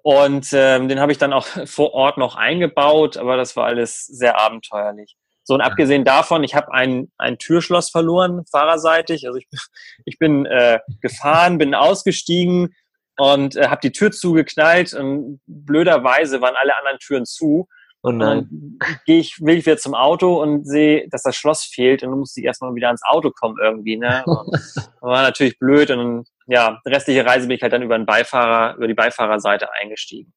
[0.03, 4.07] Und ähm, den habe ich dann auch vor Ort noch eingebaut, aber das war alles
[4.07, 5.17] sehr abenteuerlich.
[5.45, 9.27] So und abgesehen davon, ich habe ein, ein Türschloss verloren, fahrerseitig.
[9.27, 9.49] Also ich,
[10.07, 12.75] ich bin äh, gefahren, bin ausgestiegen
[13.17, 17.69] und äh, habe die Tür zugeknallt und blöderweise waren alle anderen Türen zu.
[18.03, 18.79] Oh nein.
[19.05, 22.21] gehe ich, will ich wieder zum Auto und sehe, dass das Schloss fehlt und dann
[22.21, 23.97] musste ich erstmal wieder ans Auto kommen irgendwie.
[23.97, 24.23] Ne?
[25.01, 28.87] war natürlich blöd und ja, restliche Reise bin ich halt dann über den Beifahrer, über
[28.87, 30.33] die Beifahrerseite eingestiegen.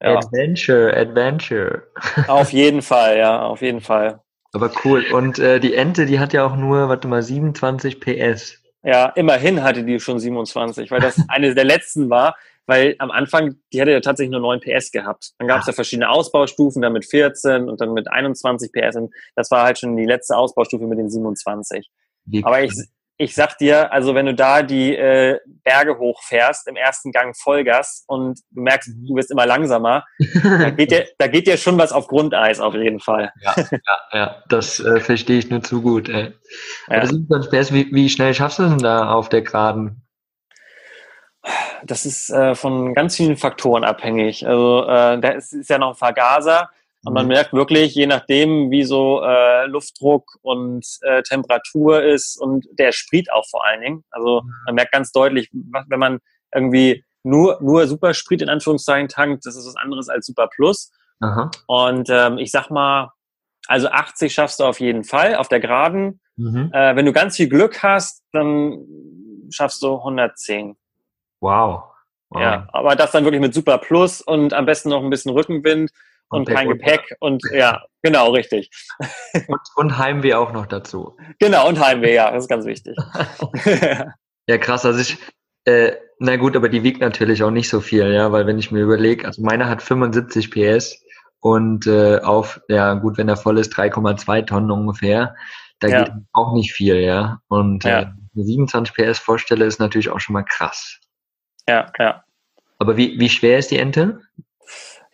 [0.00, 0.16] Ja.
[0.16, 1.82] Adventure, Adventure.
[2.28, 4.20] auf jeden Fall, ja, auf jeden Fall.
[4.52, 5.04] Aber cool.
[5.12, 8.61] Und äh, die Ente, die hat ja auch nur, warte mal, 27 PS.
[8.84, 13.56] Ja, immerhin hatte die schon 27, weil das eine der letzten war weil am Anfang,
[13.72, 15.32] die hätte ja tatsächlich nur 9 PS gehabt.
[15.38, 18.96] Dann gab es ja verschiedene Ausbaustufen, dann mit 14 und dann mit 21 PS.
[18.96, 21.90] Und das war halt schon die letzte Ausbaustufe mit den 27.
[22.24, 22.72] Wie Aber ich,
[23.22, 28.04] ich sag dir, also wenn du da die äh, Berge hochfährst, im ersten Gang Vollgas
[28.06, 30.04] und du merkst, du wirst immer langsamer,
[30.42, 33.32] da geht dir, da geht dir schon was auf Grundeis auf jeden Fall.
[33.40, 36.08] Ja, ja, ja das äh, verstehe ich nur zu gut.
[36.08, 36.32] Ey.
[36.88, 37.02] Ja.
[37.02, 40.02] Wie, wie schnell schaffst du denn da auf der Geraden?
[41.84, 44.46] das ist äh, von ganz vielen Faktoren abhängig.
[44.46, 46.70] Also äh, da ist, ist ja noch ein Vergaser
[47.04, 47.32] und man mhm.
[47.32, 53.32] merkt wirklich, je nachdem, wie so äh, Luftdruck und äh, Temperatur ist und der Sprit
[53.32, 54.04] auch vor allen Dingen.
[54.10, 54.52] Also mhm.
[54.66, 56.18] man merkt ganz deutlich, wenn man
[56.54, 60.92] irgendwie nur, nur Supersprit in Anführungszeichen tankt, das ist was anderes als Super Plus.
[61.20, 61.50] Aha.
[61.66, 63.12] Und ähm, ich sag mal,
[63.66, 66.20] also 80 schaffst du auf jeden Fall auf der Geraden.
[66.36, 66.70] Mhm.
[66.72, 68.84] Äh, wenn du ganz viel Glück hast, dann
[69.50, 70.76] schaffst du 110.
[71.40, 71.84] Wow.
[72.30, 72.40] wow.
[72.40, 75.90] Ja, aber das dann wirklich mit Super Plus und am besten noch ein bisschen Rückenwind
[76.32, 78.70] und, und kein Gepäck und ja, genau, richtig.
[79.48, 81.16] Und, und Heimweh auch noch dazu.
[81.38, 82.96] Genau, und Heimweh, ja, das ist ganz wichtig.
[84.46, 85.18] ja, krass, also ich,
[85.64, 88.70] äh, na gut, aber die wiegt natürlich auch nicht so viel, ja, weil wenn ich
[88.70, 91.02] mir überlege, also meine hat 75 PS
[91.40, 95.34] und äh, auf, ja gut, wenn er voll ist, 3,2 Tonnen ungefähr.
[95.80, 96.04] Da ja.
[96.04, 97.40] geht auch nicht viel, ja.
[97.48, 98.02] Und ja.
[98.02, 101.00] Äh, 27 PS vorstelle, ist natürlich auch schon mal krass.
[101.68, 102.24] Ja, ja.
[102.78, 104.20] Aber wie, wie schwer ist die Ente?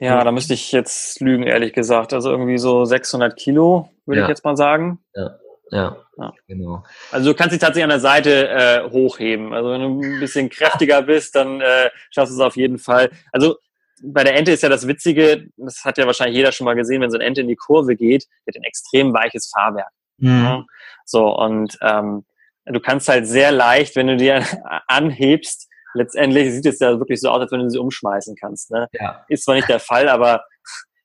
[0.01, 2.13] Ja, da müsste ich jetzt lügen, ehrlich gesagt.
[2.13, 4.27] Also irgendwie so 600 Kilo, würde ja.
[4.27, 5.01] ich jetzt mal sagen.
[5.15, 5.39] Ja.
[5.71, 6.83] Ja, ja, genau.
[7.11, 9.53] Also du kannst dich tatsächlich an der Seite äh, hochheben.
[9.53, 13.11] Also wenn du ein bisschen kräftiger bist, dann äh, schaffst du es auf jeden Fall.
[13.33, 13.57] Also
[14.03, 17.03] bei der Ente ist ja das Witzige, das hat ja wahrscheinlich jeder schon mal gesehen,
[17.03, 19.93] wenn so eine Ente in die Kurve geht, wird ein extrem weiches Fahrwerk.
[20.19, 20.65] Mhm.
[21.05, 22.25] So, und ähm,
[22.65, 24.45] du kannst halt sehr leicht, wenn du dir
[24.87, 25.68] anhebst,
[25.99, 28.71] letztendlich sieht es ja wirklich so aus, als wenn du sie umschmeißen kannst.
[28.71, 28.89] Ne?
[28.93, 29.25] Ja.
[29.29, 30.45] Ist zwar nicht der Fall, aber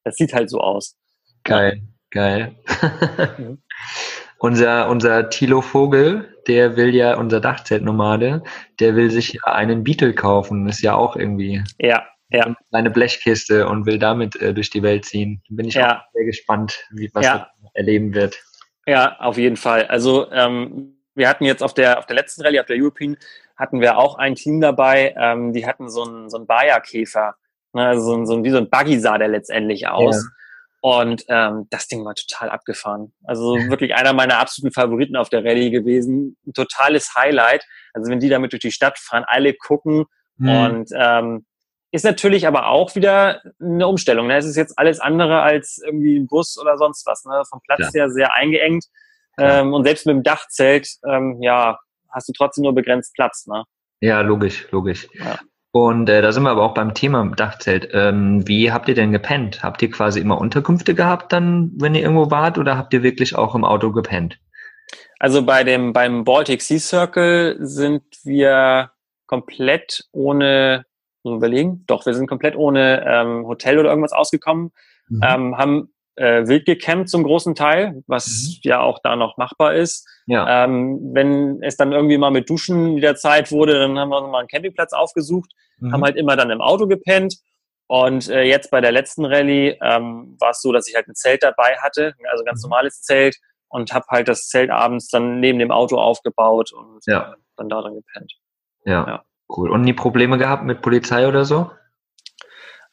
[0.04, 0.96] es sieht halt so aus.
[1.44, 2.56] Geil, geil.
[4.38, 8.44] unser, unser Thilo Vogel, der will ja, unser Dachzeltnomade,
[8.80, 10.68] der will sich einen Beetle kaufen.
[10.68, 11.64] Ist ja auch irgendwie.
[11.80, 12.56] Ja, ja.
[12.72, 15.42] Eine Blechkiste und will damit äh, durch die Welt ziehen.
[15.50, 16.00] Bin ich ja.
[16.00, 17.36] auch sehr gespannt, wie was ja.
[17.64, 18.42] er erleben wird.
[18.86, 19.86] Ja, auf jeden Fall.
[19.86, 23.18] Also ähm, wir hatten jetzt auf der auf der letzten Rallye, auf der European,
[23.56, 27.36] hatten wir auch ein Team dabei, ähm, die hatten so einen, so einen Bayer-Käfer.
[27.74, 30.16] Ne, also so, ein, so ein, wie so ein Buggy sah der letztendlich aus.
[30.16, 30.30] Ja.
[30.82, 33.14] Und ähm, das Ding war total abgefahren.
[33.24, 36.38] Also wirklich einer meiner absoluten Favoriten auf der Rallye gewesen.
[36.46, 37.66] Ein totales Highlight.
[37.94, 40.06] Also wenn die damit durch die Stadt fahren, alle gucken
[40.38, 40.50] Mhm.
[40.50, 41.46] Und ähm,
[41.92, 44.28] ist natürlich aber auch wieder eine Umstellung.
[44.28, 44.38] Ne?
[44.38, 47.24] Es ist jetzt alles andere als irgendwie ein Bus oder sonst was.
[47.26, 47.44] Ne?
[47.48, 48.02] Vom Platz ja.
[48.02, 48.86] her sehr eingeengt.
[49.38, 51.80] Ähm, und selbst mit dem Dachzelt, ähm, ja,
[52.14, 53.48] hast du trotzdem nur begrenzt Platz.
[53.48, 53.64] Ne?
[54.02, 55.08] Ja, logisch, logisch.
[55.14, 55.40] Ja.
[55.72, 57.90] Und äh, da sind wir aber auch beim Thema Dachzelt.
[57.94, 59.64] Ähm, wie habt ihr denn gepennt?
[59.64, 63.36] Habt ihr quasi immer Unterkünfte gehabt dann, wenn ihr irgendwo wart, oder habt ihr wirklich
[63.36, 64.38] auch im Auto gepennt?
[65.20, 68.92] Also bei dem beim Baltic Sea Circle sind wir
[69.26, 70.86] komplett ohne,
[71.24, 74.72] muss überlegen, doch, wir sind komplett ohne ähm, Hotel oder irgendwas ausgekommen,
[75.08, 75.22] mhm.
[75.24, 78.70] ähm, haben äh, wild gecampt zum großen Teil, was mhm.
[78.70, 80.08] ja auch da noch machbar ist.
[80.26, 80.66] Ja.
[80.66, 84.32] Ähm, wenn es dann irgendwie mal mit Duschen wieder Zeit wurde, dann haben wir uns
[84.32, 85.94] mal einen Campingplatz aufgesucht, mhm.
[85.94, 87.36] haben halt immer dann im Auto gepennt.
[87.88, 91.16] Und äh, jetzt bei der letzten Rallye ähm, war es so, dass ich halt ein
[91.16, 92.70] Zelt dabei hatte, also ein ganz mhm.
[92.70, 97.34] normales Zelt und habe halt das Zelt abends dann neben dem Auto aufgebaut und ja.
[97.34, 98.34] äh, dann da drin gepennt.
[98.86, 99.70] Ja, ja, cool.
[99.70, 101.72] Und nie Probleme gehabt mit Polizei oder so?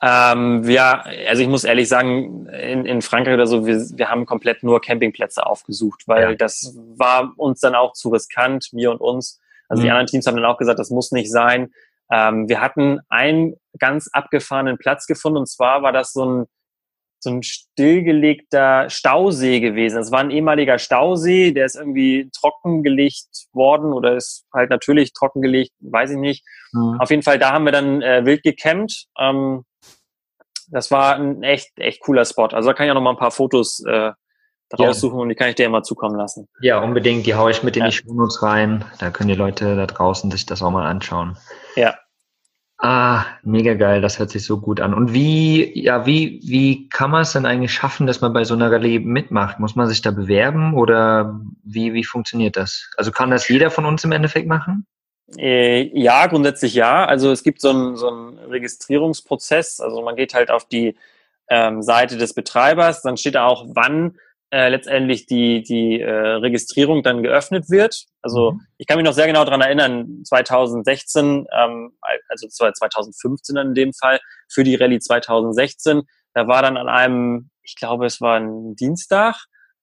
[0.02, 4.24] Ähm, ja, also ich muss ehrlich sagen, in, in Frankreich oder so, wir, wir haben
[4.24, 6.34] komplett nur Campingplätze aufgesucht, weil ja.
[6.34, 9.40] das war uns dann auch zu riskant, mir und uns.
[9.68, 9.84] Also mhm.
[9.84, 11.72] die anderen Teams haben dann auch gesagt, das muss nicht sein.
[12.10, 16.46] Ähm, wir hatten einen ganz abgefahrenen Platz gefunden und zwar war das so ein
[17.22, 19.98] so ein stillgelegter Stausee gewesen.
[19.98, 25.72] Es war ein ehemaliger Stausee, der ist irgendwie trockengelegt worden oder ist halt natürlich trockengelegt,
[25.80, 26.46] weiß ich nicht.
[26.72, 26.98] Mhm.
[26.98, 29.06] Auf jeden Fall, da haben wir dann äh, wild gecampt.
[29.18, 29.64] Ähm,
[30.70, 32.46] das war ein echt, echt cooler Spot.
[32.46, 34.12] Also da kann ich auch noch mal ein paar Fotos äh,
[34.78, 35.22] raussuchen ja.
[35.22, 36.48] und die kann ich dir mal zukommen lassen.
[36.60, 37.26] Ja, unbedingt.
[37.26, 37.88] Die haue ich mit in ja.
[37.88, 38.84] die Shownotes rein.
[38.98, 41.36] Da können die Leute da draußen sich das auch mal anschauen.
[41.76, 41.96] Ja.
[42.78, 44.00] Ah, mega geil.
[44.00, 44.94] Das hört sich so gut an.
[44.94, 48.54] Und wie, ja, wie, wie kann man es denn eigentlich schaffen, dass man bei so
[48.54, 49.60] einer Rallye mitmacht?
[49.60, 52.88] Muss man sich da bewerben oder wie, wie funktioniert das?
[52.96, 54.86] Also kann das jeder von uns im Endeffekt machen?
[55.36, 57.04] Äh, ja, grundsätzlich ja.
[57.04, 59.80] Also es gibt so einen, so einen Registrierungsprozess.
[59.80, 60.96] Also man geht halt auf die
[61.48, 64.16] ähm, Seite des Betreibers, dann steht da auch, wann
[64.52, 68.04] äh, letztendlich die, die äh, Registrierung dann geöffnet wird.
[68.22, 68.60] Also mhm.
[68.78, 71.92] ich kann mich noch sehr genau daran erinnern, 2016, ähm,
[72.28, 76.02] also 2015 in dem Fall, für die Rallye 2016,
[76.34, 79.36] da war dann an einem, ich glaube es war ein Dienstag,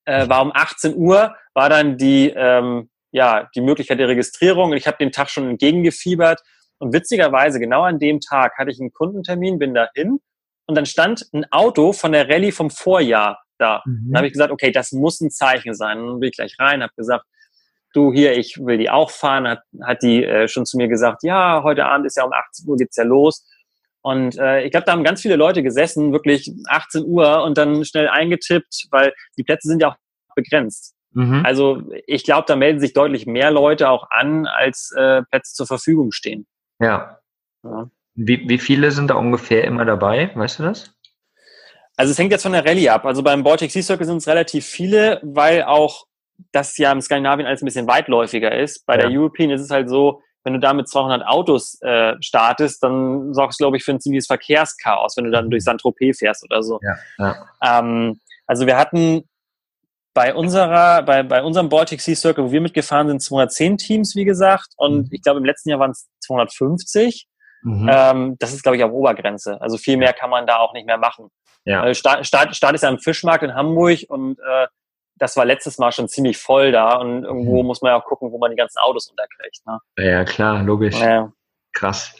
[0.06, 4.72] äh, war um 18 Uhr, war dann die ähm, ja, die Möglichkeit der Registrierung.
[4.72, 6.42] Und ich habe den Tag schon entgegengefiebert.
[6.80, 10.20] Und witzigerweise, genau an dem Tag hatte ich einen Kundentermin, bin dahin
[10.68, 13.82] und dann stand ein Auto von der Rallye vom Vorjahr da.
[13.86, 14.08] Mhm.
[14.08, 16.00] Dann habe ich gesagt, okay, das muss ein Zeichen sein.
[16.00, 17.26] Und dann bin ich gleich rein, habe gesagt,
[17.94, 19.48] du hier, ich will die auch fahren.
[19.48, 22.68] Hat, hat die äh, schon zu mir gesagt, ja, heute Abend ist ja um 18
[22.70, 23.46] Uhr geht's ja los.
[24.02, 27.84] Und äh, ich glaube, da haben ganz viele Leute gesessen, wirklich 18 Uhr und dann
[27.84, 29.96] schnell eingetippt, weil die Plätze sind ja auch
[30.36, 30.97] begrenzt.
[31.18, 31.42] Mhm.
[31.44, 35.66] Also ich glaube, da melden sich deutlich mehr Leute auch an, als äh, Plätze zur
[35.66, 36.46] Verfügung stehen.
[36.80, 37.18] Ja.
[37.64, 37.90] ja.
[38.14, 40.30] Wie, wie viele sind da ungefähr immer dabei?
[40.36, 40.94] Weißt du das?
[41.96, 43.04] Also es hängt jetzt von der Rallye ab.
[43.06, 46.06] Also beim Baltic Sea Circle sind es relativ viele, weil auch
[46.52, 48.86] das ja im Skandinavien alles ein bisschen weitläufiger ist.
[48.86, 49.08] Bei ja.
[49.08, 53.34] der European ist es halt so, wenn du da mit 200 Autos äh, startest, dann
[53.34, 55.50] sorgst du, glaube ich, für ein ziemliches Verkehrschaos, wenn du dann mhm.
[55.50, 56.80] durch Saint-Tropez fährst oder so.
[56.84, 57.80] Ja, ja.
[57.80, 59.24] Ähm, also wir hatten
[60.18, 64.26] bei unserer, bei, bei unserem Baltic Sea Circle, wo wir mitgefahren sind, 210 Teams, wie
[64.26, 64.70] gesagt.
[64.76, 65.10] Und mhm.
[65.12, 67.28] ich glaube, im letzten Jahr waren es 250.
[67.62, 67.88] Mhm.
[67.88, 69.62] Ähm, das ist, glaube ich, auf Obergrenze.
[69.62, 71.28] Also viel mehr kann man da auch nicht mehr machen.
[71.66, 71.94] Ja.
[71.94, 74.66] Start, Start, Start ist ja im Fischmarkt in Hamburg und äh,
[75.18, 77.68] das war letztes Mal schon ziemlich voll da und irgendwo mhm.
[77.68, 79.60] muss man ja auch gucken, wo man die ganzen Autos unterkriegt.
[79.68, 79.80] Ne?
[80.04, 81.00] Ja, klar, logisch.
[81.00, 81.32] Ja.
[81.74, 82.16] Krass.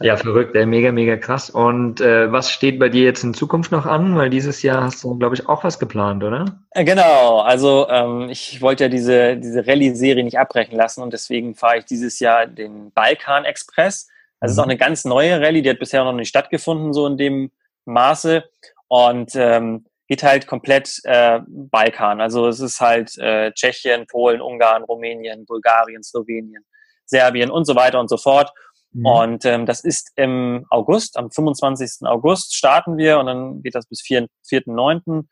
[0.00, 1.50] Ja, verrückt, ey, mega, mega krass.
[1.50, 4.16] Und äh, was steht bei dir jetzt in Zukunft noch an?
[4.16, 6.44] Weil dieses Jahr hast du, glaube ich, auch was geplant, oder?
[6.70, 11.54] Äh, genau, also ähm, ich wollte ja diese, diese Rallye-Serie nicht abbrechen lassen und deswegen
[11.54, 14.08] fahre ich dieses Jahr den Balkan Express.
[14.40, 14.60] Das ist mhm.
[14.60, 17.50] auch eine ganz neue Rallye, die hat bisher noch nicht stattgefunden, so in dem
[17.84, 18.44] Maße.
[18.88, 22.20] Und ähm, geht halt komplett äh, Balkan.
[22.20, 26.64] Also es ist halt äh, Tschechien, Polen, Ungarn, Rumänien, Bulgarien, Slowenien,
[27.06, 28.52] Serbien und so weiter und so fort.
[28.92, 29.06] Mhm.
[29.06, 32.06] Und ähm, das ist im August, am 25.
[32.06, 35.24] August starten wir und dann geht das bis 4.9.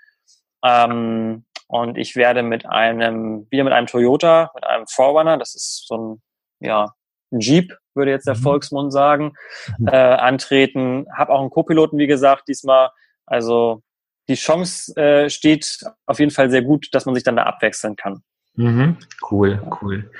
[0.64, 5.86] Ähm, und ich werde mit einem, wieder mit einem Toyota, mit einem Forerunner, das ist
[5.86, 6.22] so ein,
[6.60, 6.92] ja,
[7.30, 8.42] Jeep, würde jetzt der mhm.
[8.42, 9.34] Volksmund sagen,
[9.78, 9.88] mhm.
[9.88, 11.06] äh, antreten.
[11.16, 12.90] Hab auch einen Co-Piloten, wie gesagt, diesmal.
[13.26, 13.82] Also
[14.28, 17.96] die Chance äh, steht auf jeden Fall sehr gut, dass man sich dann da abwechseln
[17.96, 18.22] kann.
[18.54, 18.96] Mhm.
[19.30, 20.10] Cool, cool.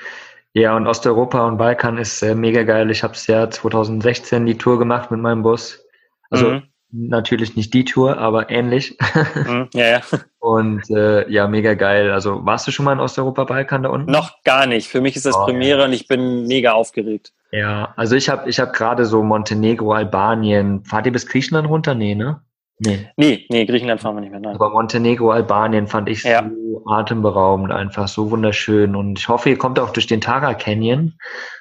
[0.53, 2.91] Ja, und Osteuropa und Balkan ist äh, mega geil.
[2.91, 5.85] Ich habe es ja 2016 die Tour gemacht mit meinem Bus.
[6.29, 6.63] Also mhm.
[6.91, 8.97] natürlich nicht die Tour, aber ähnlich.
[9.47, 10.01] Mhm, ja, ja.
[10.39, 12.11] Und äh, ja, mega geil.
[12.11, 14.11] Also warst du schon mal in Osteuropa, Balkan da unten?
[14.11, 14.87] Noch gar nicht.
[14.87, 15.85] Für mich ist das oh, Premiere ja.
[15.85, 17.31] und ich bin mega aufgeregt.
[17.51, 20.83] Ja, also ich habe ich hab gerade so Montenegro, Albanien.
[20.83, 21.95] Fahrt ihr bis Griechenland runter?
[21.95, 22.41] Nee, ne?
[22.83, 23.07] Nee.
[23.15, 24.39] Nee, nee, Griechenland fahren wir nicht mehr.
[24.39, 24.55] Nein.
[24.55, 26.49] Aber Montenegro, Albanien fand ich ja.
[26.49, 28.95] so atemberaubend, einfach so wunderschön.
[28.95, 31.13] Und ich hoffe, ihr kommt auch durch den Tara Canyon,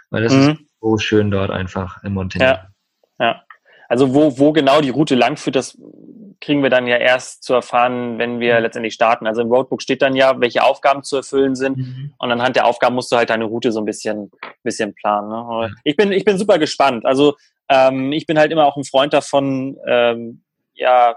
[0.08, 0.50] weil das mhm.
[0.50, 2.54] ist so schön dort einfach in Montenegro.
[2.54, 2.68] Ja,
[3.18, 3.42] ja.
[3.88, 5.76] Also wo, wo genau die Route langführt, das
[6.40, 8.62] kriegen wir dann ja erst zu erfahren, wenn wir mhm.
[8.62, 9.26] letztendlich starten.
[9.26, 11.76] Also im Roadbook steht dann ja, welche Aufgaben zu erfüllen sind.
[11.76, 12.14] Mhm.
[12.18, 14.30] Und anhand der Aufgaben musst du halt deine Route so ein bisschen,
[14.62, 15.28] bisschen planen.
[15.28, 15.74] Ne?
[15.84, 17.04] Ich, bin, ich bin super gespannt.
[17.04, 17.36] Also
[17.68, 20.42] ähm, ich bin halt immer auch ein Freund davon, ähm,
[20.74, 21.16] ja,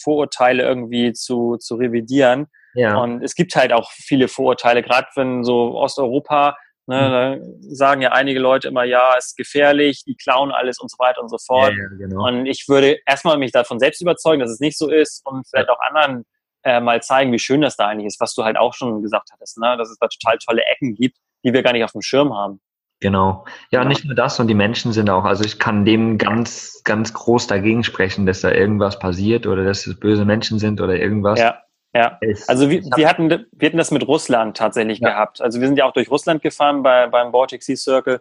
[0.00, 2.46] Vorurteile irgendwie zu, zu revidieren.
[2.74, 2.98] Ja.
[2.98, 6.56] Und es gibt halt auch viele Vorurteile, gerade wenn so Osteuropa
[6.88, 7.74] Ne, mhm.
[7.74, 11.20] Sagen ja einige Leute immer, ja, es ist gefährlich, die klauen alles und so weiter
[11.20, 11.72] und so fort.
[11.72, 12.28] Ja, ja, genau.
[12.28, 15.68] Und ich würde erstmal mich davon selbst überzeugen, dass es nicht so ist und vielleicht
[15.68, 16.24] auch anderen
[16.62, 19.30] äh, mal zeigen, wie schön das da eigentlich ist, was du halt auch schon gesagt
[19.32, 19.76] hattest, ne?
[19.76, 22.60] dass es da total tolle Ecken gibt, die wir gar nicht auf dem Schirm haben.
[23.00, 23.44] Genau.
[23.70, 23.90] Ja, genau.
[23.90, 27.46] nicht nur das, und die Menschen sind auch, also ich kann dem ganz, ganz groß
[27.46, 31.38] dagegen sprechen, dass da irgendwas passiert oder dass es böse Menschen sind oder irgendwas.
[31.38, 31.62] Ja.
[31.94, 35.08] Ja, also wir, wir, hatten, wir hatten das mit Russland tatsächlich ja.
[35.08, 35.40] gehabt.
[35.40, 38.20] Also wir sind ja auch durch Russland gefahren bei, beim Baltic Sea Circle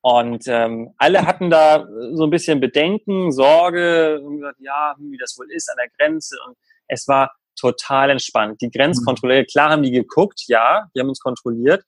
[0.00, 5.50] und ähm, alle hatten da so ein bisschen Bedenken, Sorge, gesagt, ja, wie das wohl
[5.50, 8.60] ist an der Grenze und es war total entspannt.
[8.60, 9.46] Die mhm.
[9.50, 11.82] klar haben die geguckt, ja, die haben uns kontrolliert.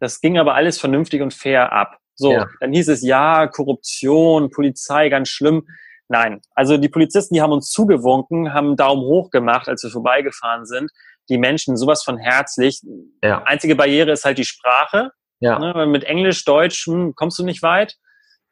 [0.00, 1.98] Das ging aber alles vernünftig und fair ab.
[2.14, 2.46] So, ja.
[2.60, 5.66] dann hieß es, ja, Korruption, Polizei, ganz schlimm.
[6.08, 9.90] Nein, also die Polizisten, die haben uns zugewunken, haben einen Daumen hoch gemacht, als wir
[9.90, 10.90] vorbeigefahren sind.
[11.28, 12.80] Die Menschen sowas von herzlich.
[13.22, 13.42] Ja.
[13.44, 15.12] Einzige Barriere ist halt die Sprache.
[15.40, 15.58] Ja.
[15.58, 17.96] Ne, mit Englisch, Deutsch hm, kommst du nicht weit.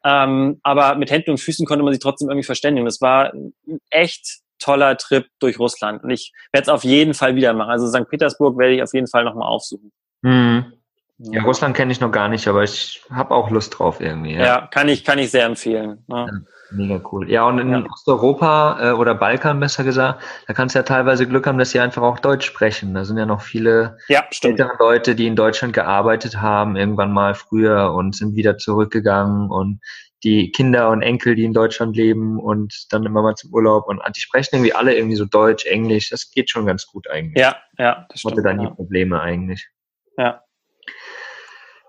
[0.05, 2.85] Ähm, aber mit Händen und Füßen konnte man sich trotzdem irgendwie verständigen.
[2.85, 3.53] Das war ein
[3.89, 6.03] echt toller Trip durch Russland.
[6.03, 7.71] Und ich werde es auf jeden Fall wieder machen.
[7.71, 8.09] Also St.
[8.09, 9.91] Petersburg werde ich auf jeden Fall nochmal aufsuchen.
[10.21, 10.73] Mhm.
[11.19, 14.33] Ja, Russland kenne ich noch gar nicht, aber ich habe auch Lust drauf irgendwie.
[14.33, 16.03] Ja, ja kann ich kann ich sehr empfehlen.
[16.07, 16.27] Ne?
[16.31, 16.39] Ja.
[16.69, 17.29] Mega cool.
[17.29, 17.85] Ja, und in ja.
[17.91, 21.79] Osteuropa äh, oder Balkan besser gesagt, da kannst du ja teilweise Glück haben, dass sie
[21.79, 22.93] einfach auch Deutsch sprechen.
[22.93, 27.35] Da sind ja noch viele ja, ältere Leute, die in Deutschland gearbeitet haben, irgendwann mal
[27.35, 29.79] früher und sind wieder zurückgegangen und
[30.23, 34.01] die Kinder und Enkel, die in Deutschland leben und dann immer mal zum Urlaub und
[34.15, 36.09] die sprechen irgendwie alle irgendwie so Deutsch, Englisch.
[36.09, 37.41] Das geht schon ganz gut eigentlich.
[37.41, 38.33] Ja, ja, das stimmt.
[38.33, 38.71] Hatte da nie ja.
[38.71, 39.69] Probleme eigentlich.
[40.17, 40.41] Ja.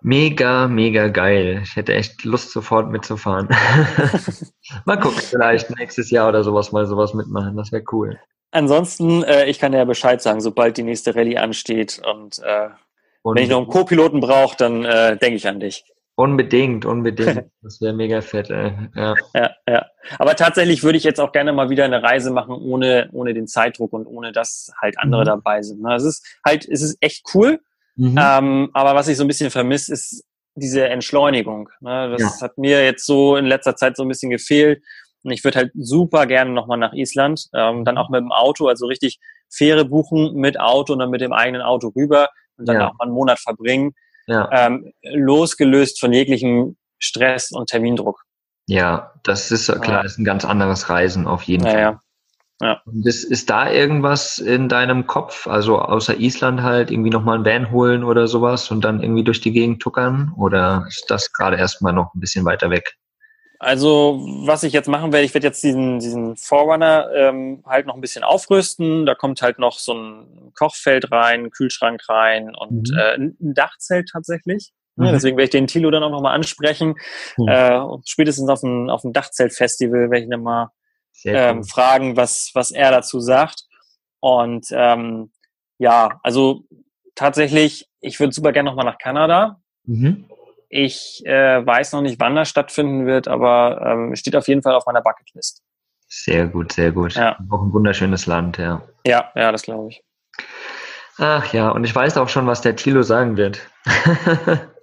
[0.00, 1.60] Mega, mega geil.
[1.62, 3.48] Ich hätte echt Lust, sofort mitzufahren.
[4.84, 7.56] mal gucken, vielleicht nächstes Jahr oder sowas mal sowas mitmachen.
[7.56, 8.18] Das wäre cool.
[8.50, 12.68] Ansonsten, äh, ich kann ja Bescheid sagen, sobald die nächste Rallye ansteht und, äh,
[13.22, 15.84] und wenn ich noch einen Co-Piloten brauche, dann äh, denke ich an dich.
[16.18, 17.44] Unbedingt, unbedingt.
[17.62, 18.72] Das wäre mega fett, ey.
[18.96, 19.14] Ja.
[19.34, 19.86] ja, ja.
[20.18, 23.46] Aber tatsächlich würde ich jetzt auch gerne mal wieder eine Reise machen, ohne, ohne den
[23.46, 25.26] Zeitdruck und ohne, dass halt andere mhm.
[25.26, 25.80] dabei sind.
[25.80, 25.94] Ne?
[25.94, 27.60] Es ist halt, es ist echt cool.
[27.98, 28.16] Mhm.
[28.18, 31.68] Ähm, aber was ich so ein bisschen vermisse, ist diese Entschleunigung.
[31.80, 32.16] Ne?
[32.16, 32.46] Das ja.
[32.46, 34.82] hat mir jetzt so in letzter Zeit so ein bisschen gefehlt.
[35.24, 38.68] Und ich würde halt super gerne nochmal nach Island, ähm, dann auch mit dem Auto,
[38.68, 39.18] also richtig
[39.50, 42.88] Fähre buchen mit Auto und dann mit dem eigenen Auto rüber und dann ja.
[42.88, 43.92] auch mal einen Monat verbringen.
[44.26, 44.48] Ja.
[44.52, 48.22] Ähm, losgelöst von jeglichem Stress und Termindruck.
[48.66, 51.98] Ja, das ist klar, das ist ein ganz anderes Reisen auf jeden ja, Fall.
[52.60, 52.82] Ja.
[52.86, 57.44] Und ist, ist da irgendwas in deinem Kopf, also außer Island halt, irgendwie nochmal ein
[57.44, 60.32] Van holen oder sowas und dann irgendwie durch die Gegend tuckern?
[60.36, 62.96] Oder ist das gerade erstmal noch ein bisschen weiter weg?
[63.60, 67.94] Also, was ich jetzt machen werde, ich werde jetzt diesen, diesen Forerunner ähm, halt noch
[67.94, 69.04] ein bisschen aufrüsten.
[69.04, 72.98] Da kommt halt noch so ein Kochfeld rein, ein Kühlschrank rein und mhm.
[72.98, 74.72] äh, ein Dachzelt tatsächlich.
[74.94, 75.06] Mhm.
[75.06, 76.94] Ja, deswegen werde ich den Tilo dann auch nochmal ansprechen.
[77.36, 77.48] Mhm.
[77.48, 80.70] Äh, spätestens auf dem, auf dem Dachzeltfestival werde ich dann mal
[81.24, 83.64] ähm, fragen, was, was er dazu sagt.
[84.20, 85.30] Und ähm,
[85.78, 86.64] ja, also
[87.14, 89.60] tatsächlich, ich würde super gerne nochmal nach Kanada.
[89.84, 90.28] Mhm.
[90.68, 94.74] Ich äh, weiß noch nicht, wann das stattfinden wird, aber ähm, steht auf jeden Fall
[94.74, 95.62] auf meiner Bucketlist.
[96.08, 97.14] Sehr gut, sehr gut.
[97.14, 97.38] Ja.
[97.50, 98.82] Auch ein wunderschönes Land, ja.
[99.06, 100.02] Ja, ja, das glaube ich.
[101.18, 103.60] Ach ja, und ich weiß auch schon, was der Tilo sagen wird.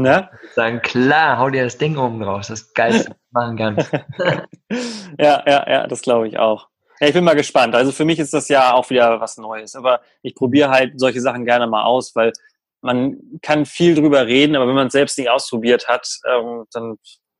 [0.00, 0.28] ne?
[0.54, 3.92] Sagen, klar, hau dir das Ding oben raus, das Geilste machen kannst.
[5.18, 6.68] ja, ja, ja, das glaube ich auch.
[7.00, 7.74] Ja, ich bin mal gespannt.
[7.74, 9.74] Also für mich ist das ja auch wieder was Neues.
[9.74, 12.32] Aber ich probiere halt solche Sachen gerne mal aus, weil
[12.80, 16.98] man kann viel drüber reden, aber wenn man es selbst nicht ausprobiert hat, ähm, dann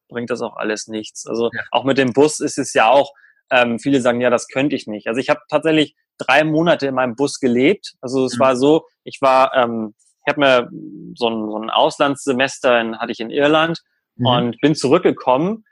[0.08, 1.26] bringt das auch alles nichts.
[1.26, 1.60] Also ja.
[1.70, 3.12] auch mit dem Bus ist es ja auch,
[3.50, 5.06] ähm, viele sagen, ja, das könnte ich nicht.
[5.06, 7.94] Also ich habe tatsächlich drei Monate in meinem Bus gelebt.
[8.00, 8.40] Also es mhm.
[8.40, 9.94] war so, ich war, ähm,
[10.24, 10.68] ich habe mir
[11.14, 13.80] so ein, so ein Auslandssemester in, hatte ich in Irland
[14.16, 14.26] mhm.
[14.26, 15.64] und bin zurückgekommen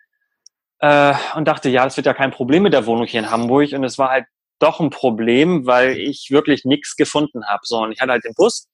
[0.80, 3.72] äh, und dachte, ja, das wird ja kein Problem mit der Wohnung hier in Hamburg.
[3.72, 4.26] Und es war halt
[4.58, 7.60] doch ein Problem, weil ich wirklich nichts gefunden habe.
[7.64, 8.68] So, und ich hatte halt den Bus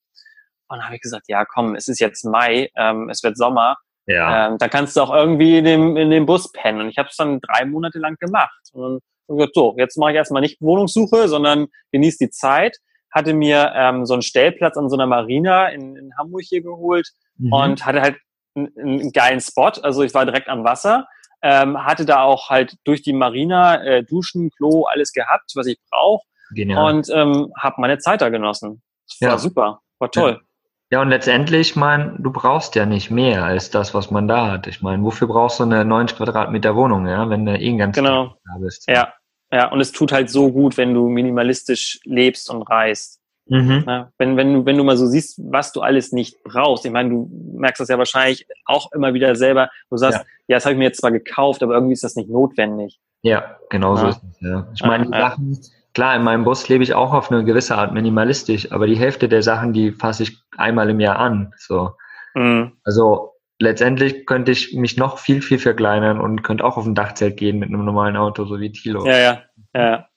[0.69, 3.77] und habe ich gesagt, ja, komm, es ist jetzt Mai, ähm, es wird Sommer,
[4.07, 4.49] Ja.
[4.49, 6.81] Ähm, da kannst du auch irgendwie in dem, in dem Bus pennen.
[6.81, 8.61] Und ich habe es dann drei Monate lang gemacht.
[8.73, 12.79] Und dann gesagt, so, jetzt mache ich erstmal nicht Wohnungssuche, sondern genieße die Zeit.
[13.11, 17.09] Hatte mir ähm, so einen Stellplatz an so einer Marina in, in Hamburg hier geholt
[17.39, 17.53] mhm.
[17.53, 18.17] und hatte halt
[18.55, 19.73] einen, einen geilen Spot.
[19.83, 21.07] Also ich war direkt am Wasser.
[21.41, 25.79] Ähm, hatte da auch halt durch die Marina äh, Duschen, Klo, alles gehabt, was ich
[25.91, 26.27] brauche.
[26.51, 28.83] Und ähm, habe meine Zeit da genossen.
[29.21, 29.39] War ja.
[29.39, 30.39] super, war toll.
[30.41, 30.49] Ja.
[30.91, 34.67] Ja, und letztendlich, mein, du brauchst ja nicht mehr als das, was man da hat.
[34.67, 38.37] Ich meine, wofür brauchst du eine 90 Quadratmeter Wohnung, ja, wenn du eh ganz genau.
[38.47, 38.89] da bist?
[38.89, 39.13] Ja,
[39.53, 43.21] ja, und es tut halt so gut, wenn du minimalistisch lebst und reist.
[43.47, 43.85] Mhm.
[43.87, 46.85] Ja, wenn, wenn, du, wenn du mal so siehst, was du alles nicht brauchst.
[46.85, 49.71] Ich meine, du merkst das ja wahrscheinlich auch immer wieder selber.
[49.91, 52.15] Du sagst, ja, ja das habe ich mir jetzt zwar gekauft, aber irgendwie ist das
[52.15, 53.01] nicht notwendig.
[53.23, 54.01] Ja, genau ja.
[54.01, 54.41] so ist es.
[54.41, 54.69] Ja.
[54.75, 55.59] Ich meine, die Sachen,
[55.95, 59.31] klar, in meinem Bus lebe ich auch auf eine gewisse Art minimalistisch, aber die Hälfte
[59.31, 61.55] der Sachen, die fasse ich einmal im Jahr an.
[61.57, 61.93] So.
[62.35, 62.73] Mhm.
[62.85, 67.37] Also letztendlich könnte ich mich noch viel, viel verkleinern und könnte auch auf ein Dachzelt
[67.37, 69.07] gehen mit einem normalen Auto, so wie Tilo.
[69.07, 69.43] Ja, ja,
[69.75, 70.09] ja.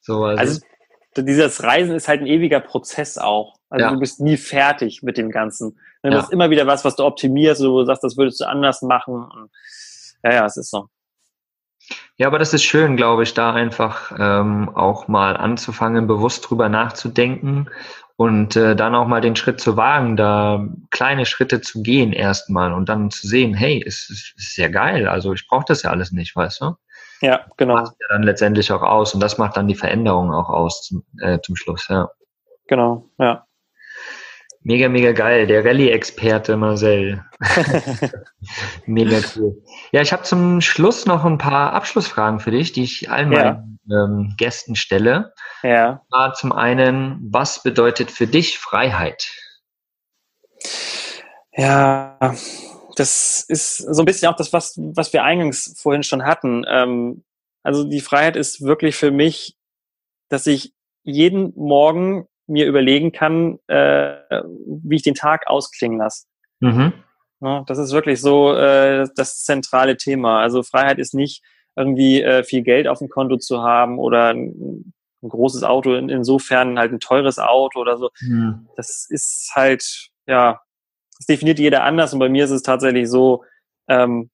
[0.00, 0.60] So, also, also
[1.16, 3.56] dieses Reisen ist halt ein ewiger Prozess auch.
[3.68, 3.92] Also ja.
[3.92, 5.78] du bist nie fertig mit dem Ganzen.
[6.02, 6.18] Du ja.
[6.18, 9.26] hast immer wieder was, was du optimierst, wo du sagst, das würdest du anders machen.
[10.22, 10.88] Ja, ja, es ist so.
[12.16, 16.68] Ja, aber das ist schön, glaube ich, da einfach ähm, auch mal anzufangen, bewusst drüber
[16.68, 17.68] nachzudenken
[18.16, 22.72] und äh, dann auch mal den Schritt zu wagen, da kleine Schritte zu gehen erstmal
[22.72, 25.90] und dann zu sehen, hey, es ist, ist ja geil, also ich brauche das ja
[25.90, 26.76] alles nicht, weißt du?
[27.20, 27.76] Ja, genau.
[27.76, 30.82] Das macht ja dann letztendlich auch aus und das macht dann die Veränderung auch aus
[30.82, 32.08] zum, äh, zum Schluss, ja.
[32.68, 33.46] Genau, ja.
[34.62, 35.46] Mega, mega geil.
[35.46, 37.24] Der Rallye-Experte Marcel.
[38.86, 39.62] mega cool.
[39.92, 43.38] Ja, ich habe zum Schluss noch ein paar Abschlussfragen für dich, die ich allen ja.
[43.38, 45.32] meinen ähm, Gästen stelle.
[45.62, 46.02] Ja.
[46.10, 49.30] War zum einen, was bedeutet für dich Freiheit?
[51.52, 52.34] Ja,
[52.96, 56.64] das ist so ein bisschen auch das, was, was wir eingangs vorhin schon hatten.
[56.68, 57.24] Ähm,
[57.62, 59.56] also die Freiheit ist wirklich für mich,
[60.28, 60.72] dass ich
[61.02, 64.16] jeden Morgen mir überlegen kann, äh,
[64.82, 66.26] wie ich den Tag ausklingen lasse.
[66.60, 66.92] Mhm.
[67.40, 70.40] Ja, das ist wirklich so äh, das zentrale Thema.
[70.40, 71.42] Also Freiheit ist nicht
[71.76, 76.08] irgendwie äh, viel Geld auf dem Konto zu haben oder ein, ein großes Auto, in,
[76.08, 78.10] insofern halt ein teures Auto oder so.
[78.20, 78.68] Mhm.
[78.76, 80.60] Das ist halt, ja,
[81.18, 83.44] das definiert jeder anders und bei mir ist es tatsächlich so,
[83.88, 84.30] ähm,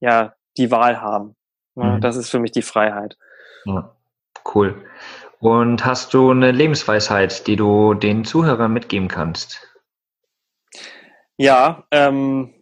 [0.00, 1.34] ja, die Wahl haben.
[1.76, 2.00] Ja, mhm.
[2.00, 3.16] Das ist für mich die Freiheit.
[3.64, 3.96] Ja,
[4.54, 4.84] cool.
[5.40, 9.68] Und hast du eine Lebensweisheit, die du den Zuhörern mitgeben kannst?
[11.36, 12.54] Ja, ähm,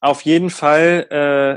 [0.00, 1.06] auf jeden Fall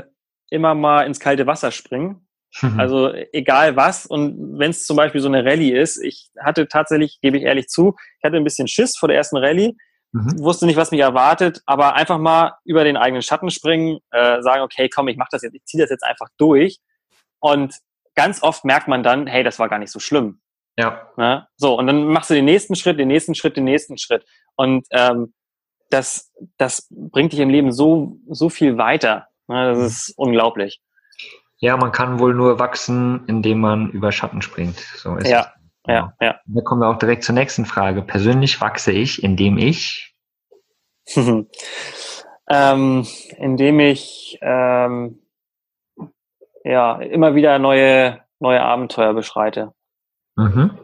[0.06, 0.10] äh,
[0.50, 2.26] immer mal ins kalte Wasser springen.
[2.62, 2.80] Mhm.
[2.80, 4.06] Also egal was.
[4.06, 7.68] Und wenn es zum Beispiel so eine Rallye ist, ich hatte tatsächlich, gebe ich ehrlich
[7.68, 9.76] zu, ich hatte ein bisschen Schiss vor der ersten Rallye,
[10.12, 10.38] mhm.
[10.38, 14.62] wusste nicht, was mich erwartet, aber einfach mal über den eigenen Schatten springen, äh, sagen,
[14.62, 16.78] okay, komm, ich mache das jetzt, ich ziehe das jetzt einfach durch.
[17.40, 17.74] Und
[18.14, 20.40] ganz oft merkt man dann, hey, das war gar nicht so schlimm.
[20.76, 21.10] Ja.
[21.16, 21.46] Ne?
[21.56, 24.24] So, und dann machst du den nächsten Schritt, den nächsten Schritt, den nächsten Schritt.
[24.56, 25.34] Und ähm,
[25.90, 29.28] das, das bringt dich im Leben so, so viel weiter.
[29.48, 29.72] Ne?
[29.72, 30.80] Das ist unglaublich.
[31.58, 34.78] Ja, man kann wohl nur wachsen, indem man über Schatten springt.
[34.78, 35.92] So ist ja, es.
[35.92, 36.40] ja, ja.
[36.46, 38.02] Da kommen wir auch direkt zur nächsten Frage.
[38.02, 40.14] Persönlich wachse ich, indem ich
[42.48, 43.06] ähm,
[43.38, 45.18] indem ich ähm,
[46.64, 49.72] ja immer wieder neue neue Abenteuer beschreite.
[50.36, 50.78] Mhm.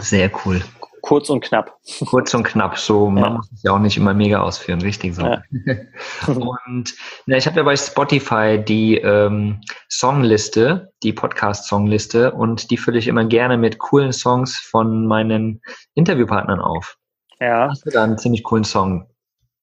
[0.00, 0.62] Sehr cool.
[1.04, 1.76] Kurz und knapp.
[2.06, 3.30] Kurz und knapp, so man ja.
[3.30, 5.22] muss es ja auch nicht immer mega ausführen, richtig so.
[5.22, 5.42] Ja.
[6.28, 6.94] und
[7.26, 13.06] na, ich habe ja bei Spotify die ähm, Songliste, die Podcast-Songliste und die fülle ich
[13.06, 15.60] immer gerne mit coolen Songs von meinen
[15.92, 16.96] Interviewpartnern auf.
[17.38, 17.68] Ja.
[17.68, 19.06] Hast du da einen ziemlich coolen Song?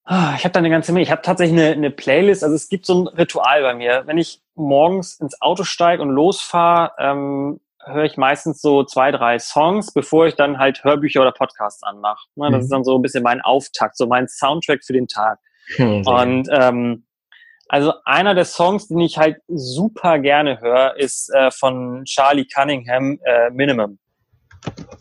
[0.03, 1.05] Ah, ich habe da eine ganze Menge.
[1.05, 2.43] Ich habe tatsächlich eine, eine Playlist.
[2.43, 4.03] Also es gibt so ein Ritual bei mir.
[4.05, 9.39] Wenn ich morgens ins Auto steige und losfahre, ähm, höre ich meistens so zwei, drei
[9.39, 12.27] Songs, bevor ich dann halt Hörbücher oder Podcasts anmache.
[12.35, 12.61] Ne, das mhm.
[12.61, 15.39] ist dann so ein bisschen mein Auftakt, so mein Soundtrack für den Tag.
[15.77, 16.05] Mhm.
[16.05, 17.05] Und ähm,
[17.67, 23.17] also einer der Songs, den ich halt super gerne höre, ist äh, von Charlie Cunningham,
[23.23, 23.97] äh, Minimum.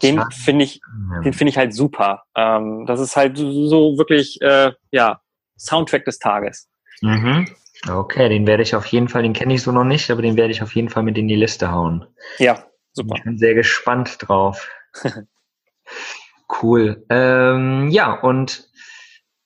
[0.03, 0.81] Den finde ich,
[1.24, 2.22] den finde ich halt super.
[2.35, 5.20] Ähm, das ist halt so wirklich, äh, ja,
[5.59, 6.70] Soundtrack des Tages.
[7.03, 7.47] Mhm.
[7.89, 10.37] Okay, den werde ich auf jeden Fall, den kenne ich so noch nicht, aber den
[10.37, 12.07] werde ich auf jeden Fall mit in die Liste hauen.
[12.39, 12.64] Ja,
[13.03, 13.16] super.
[13.16, 14.68] Ich bin sehr gespannt drauf.
[16.62, 17.05] cool.
[17.09, 18.68] Ähm, ja, und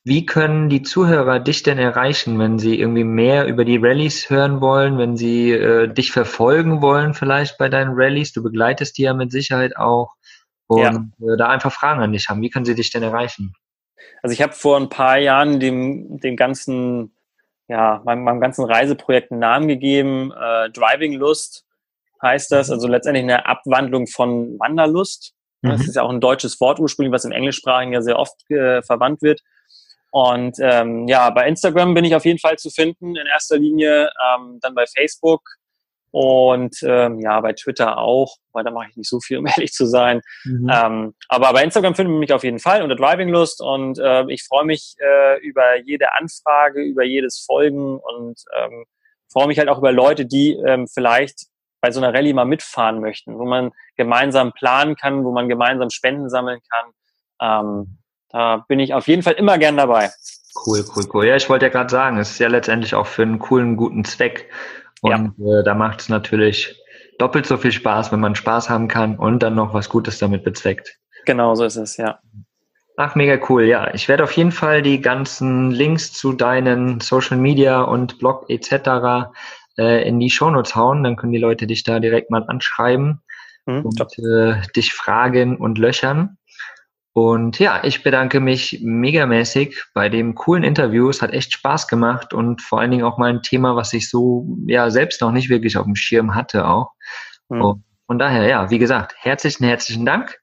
[0.05, 4.61] wie können die Zuhörer dich denn erreichen, wenn sie irgendwie mehr über die Rallyes hören
[4.61, 8.33] wollen, wenn sie äh, dich verfolgen wollen vielleicht bei deinen Rallyes?
[8.33, 10.15] Du begleitest die ja mit Sicherheit auch.
[10.67, 11.35] Und ja.
[11.35, 12.43] äh, da einfach Fragen an dich haben.
[12.43, 13.55] Wie können sie dich denn erreichen?
[14.23, 17.15] Also ich habe vor ein paar Jahren dem, dem ganzen
[17.69, 20.33] ja, meinem, meinem ganzen Reiseprojekt einen Namen gegeben.
[20.33, 21.65] Äh, Driving Lust
[22.25, 25.35] heißt das, also letztendlich eine Abwandlung von Wanderlust.
[25.63, 25.71] Mhm.
[25.71, 28.83] Das ist ja auch ein deutsches Wort ursprünglich, was im Englischsprachigen ja sehr oft äh,
[28.83, 29.41] verwandt wird.
[30.11, 34.11] Und ähm, ja, bei Instagram bin ich auf jeden Fall zu finden, in erster Linie,
[34.37, 35.43] ähm, dann bei Facebook
[36.13, 39.73] und ähm, ja, bei Twitter auch, weil da mache ich nicht so viel, um ehrlich
[39.73, 40.21] zu sein.
[40.45, 40.71] Mhm.
[40.73, 44.25] Ähm, aber bei Instagram finden wir mich auf jeden Fall unter Driving Lust und äh,
[44.29, 48.85] ich freue mich äh, über jede Anfrage, über jedes Folgen und ähm,
[49.33, 51.47] freue mich halt auch über Leute, die ähm, vielleicht
[51.85, 55.91] bei so einer Rallye mal mitfahren möchten, wo man gemeinsam planen kann, wo man gemeinsam
[55.91, 56.87] Spenden sammeln kann.
[57.43, 57.99] Ähm,
[58.31, 60.11] da bin ich auf jeden Fall immer gern dabei.
[60.65, 61.27] Cool, cool, cool.
[61.27, 64.03] Ja, ich wollte ja gerade sagen, es ist ja letztendlich auch für einen coolen, guten
[64.07, 64.49] Zweck.
[65.03, 65.61] Und ja.
[65.61, 66.75] äh, da macht es natürlich
[67.19, 70.43] doppelt so viel Spaß, wenn man Spaß haben kann und dann noch was Gutes damit
[70.43, 70.97] bezweckt.
[71.27, 72.19] Genau so ist es, ja.
[72.97, 73.93] Ach, mega cool, ja.
[73.93, 79.29] Ich werde auf jeden Fall die ganzen Links zu deinen Social Media und Blog etc.
[79.77, 81.03] Äh, in die Shownotes hauen.
[81.03, 83.23] Dann können die Leute dich da direkt mal anschreiben
[83.67, 86.39] mhm, und äh, dich fragen und löchern.
[87.13, 91.09] Und ja, ich bedanke mich megamäßig bei dem coolen Interview.
[91.09, 94.11] Es hat echt Spaß gemacht und vor allen Dingen auch mal ein Thema, was ich
[94.11, 96.91] so ja selbst noch nicht wirklich auf dem Schirm hatte auch.
[97.49, 97.63] Mhm.
[97.63, 100.41] Und von daher, ja, wie gesagt, herzlichen, herzlichen Dank.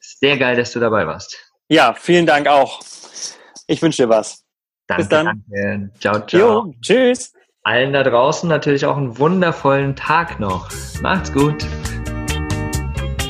[0.00, 1.36] Sehr geil, dass du dabei warst.
[1.68, 2.80] Ja, vielen Dank auch.
[3.66, 4.44] Ich wünsche dir was.
[4.86, 5.26] Danke, Bis dann.
[5.26, 5.90] Danke.
[5.98, 6.40] Ciao, ciao.
[6.66, 7.32] Jo, tschüss.
[7.66, 10.68] Allen da draußen natürlich auch einen wundervollen Tag noch.
[11.00, 11.66] Macht's gut.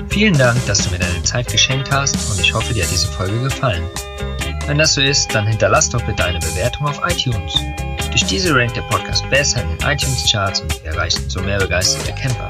[0.09, 3.07] Vielen Dank, dass du mir deine Zeit geschenkt hast und ich hoffe, dir hat diese
[3.07, 3.85] Folge gefallen.
[4.67, 7.55] Wenn das so ist, dann hinterlass doch bitte eine Bewertung auf iTunes.
[8.11, 12.13] Durch diese rankt der Podcast besser in den iTunes-Charts und wir erreichen so mehr begeisterte
[12.21, 12.49] Camper.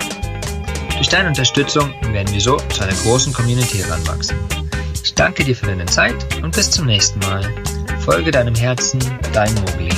[0.97, 4.39] Durch deine Unterstützung werden wir so zu einer großen Community heranwachsen.
[5.03, 7.43] Ich danke dir für deine Zeit und bis zum nächsten Mal.
[8.01, 9.01] Folge deinem Herzen,
[9.35, 9.91] dein Mogli.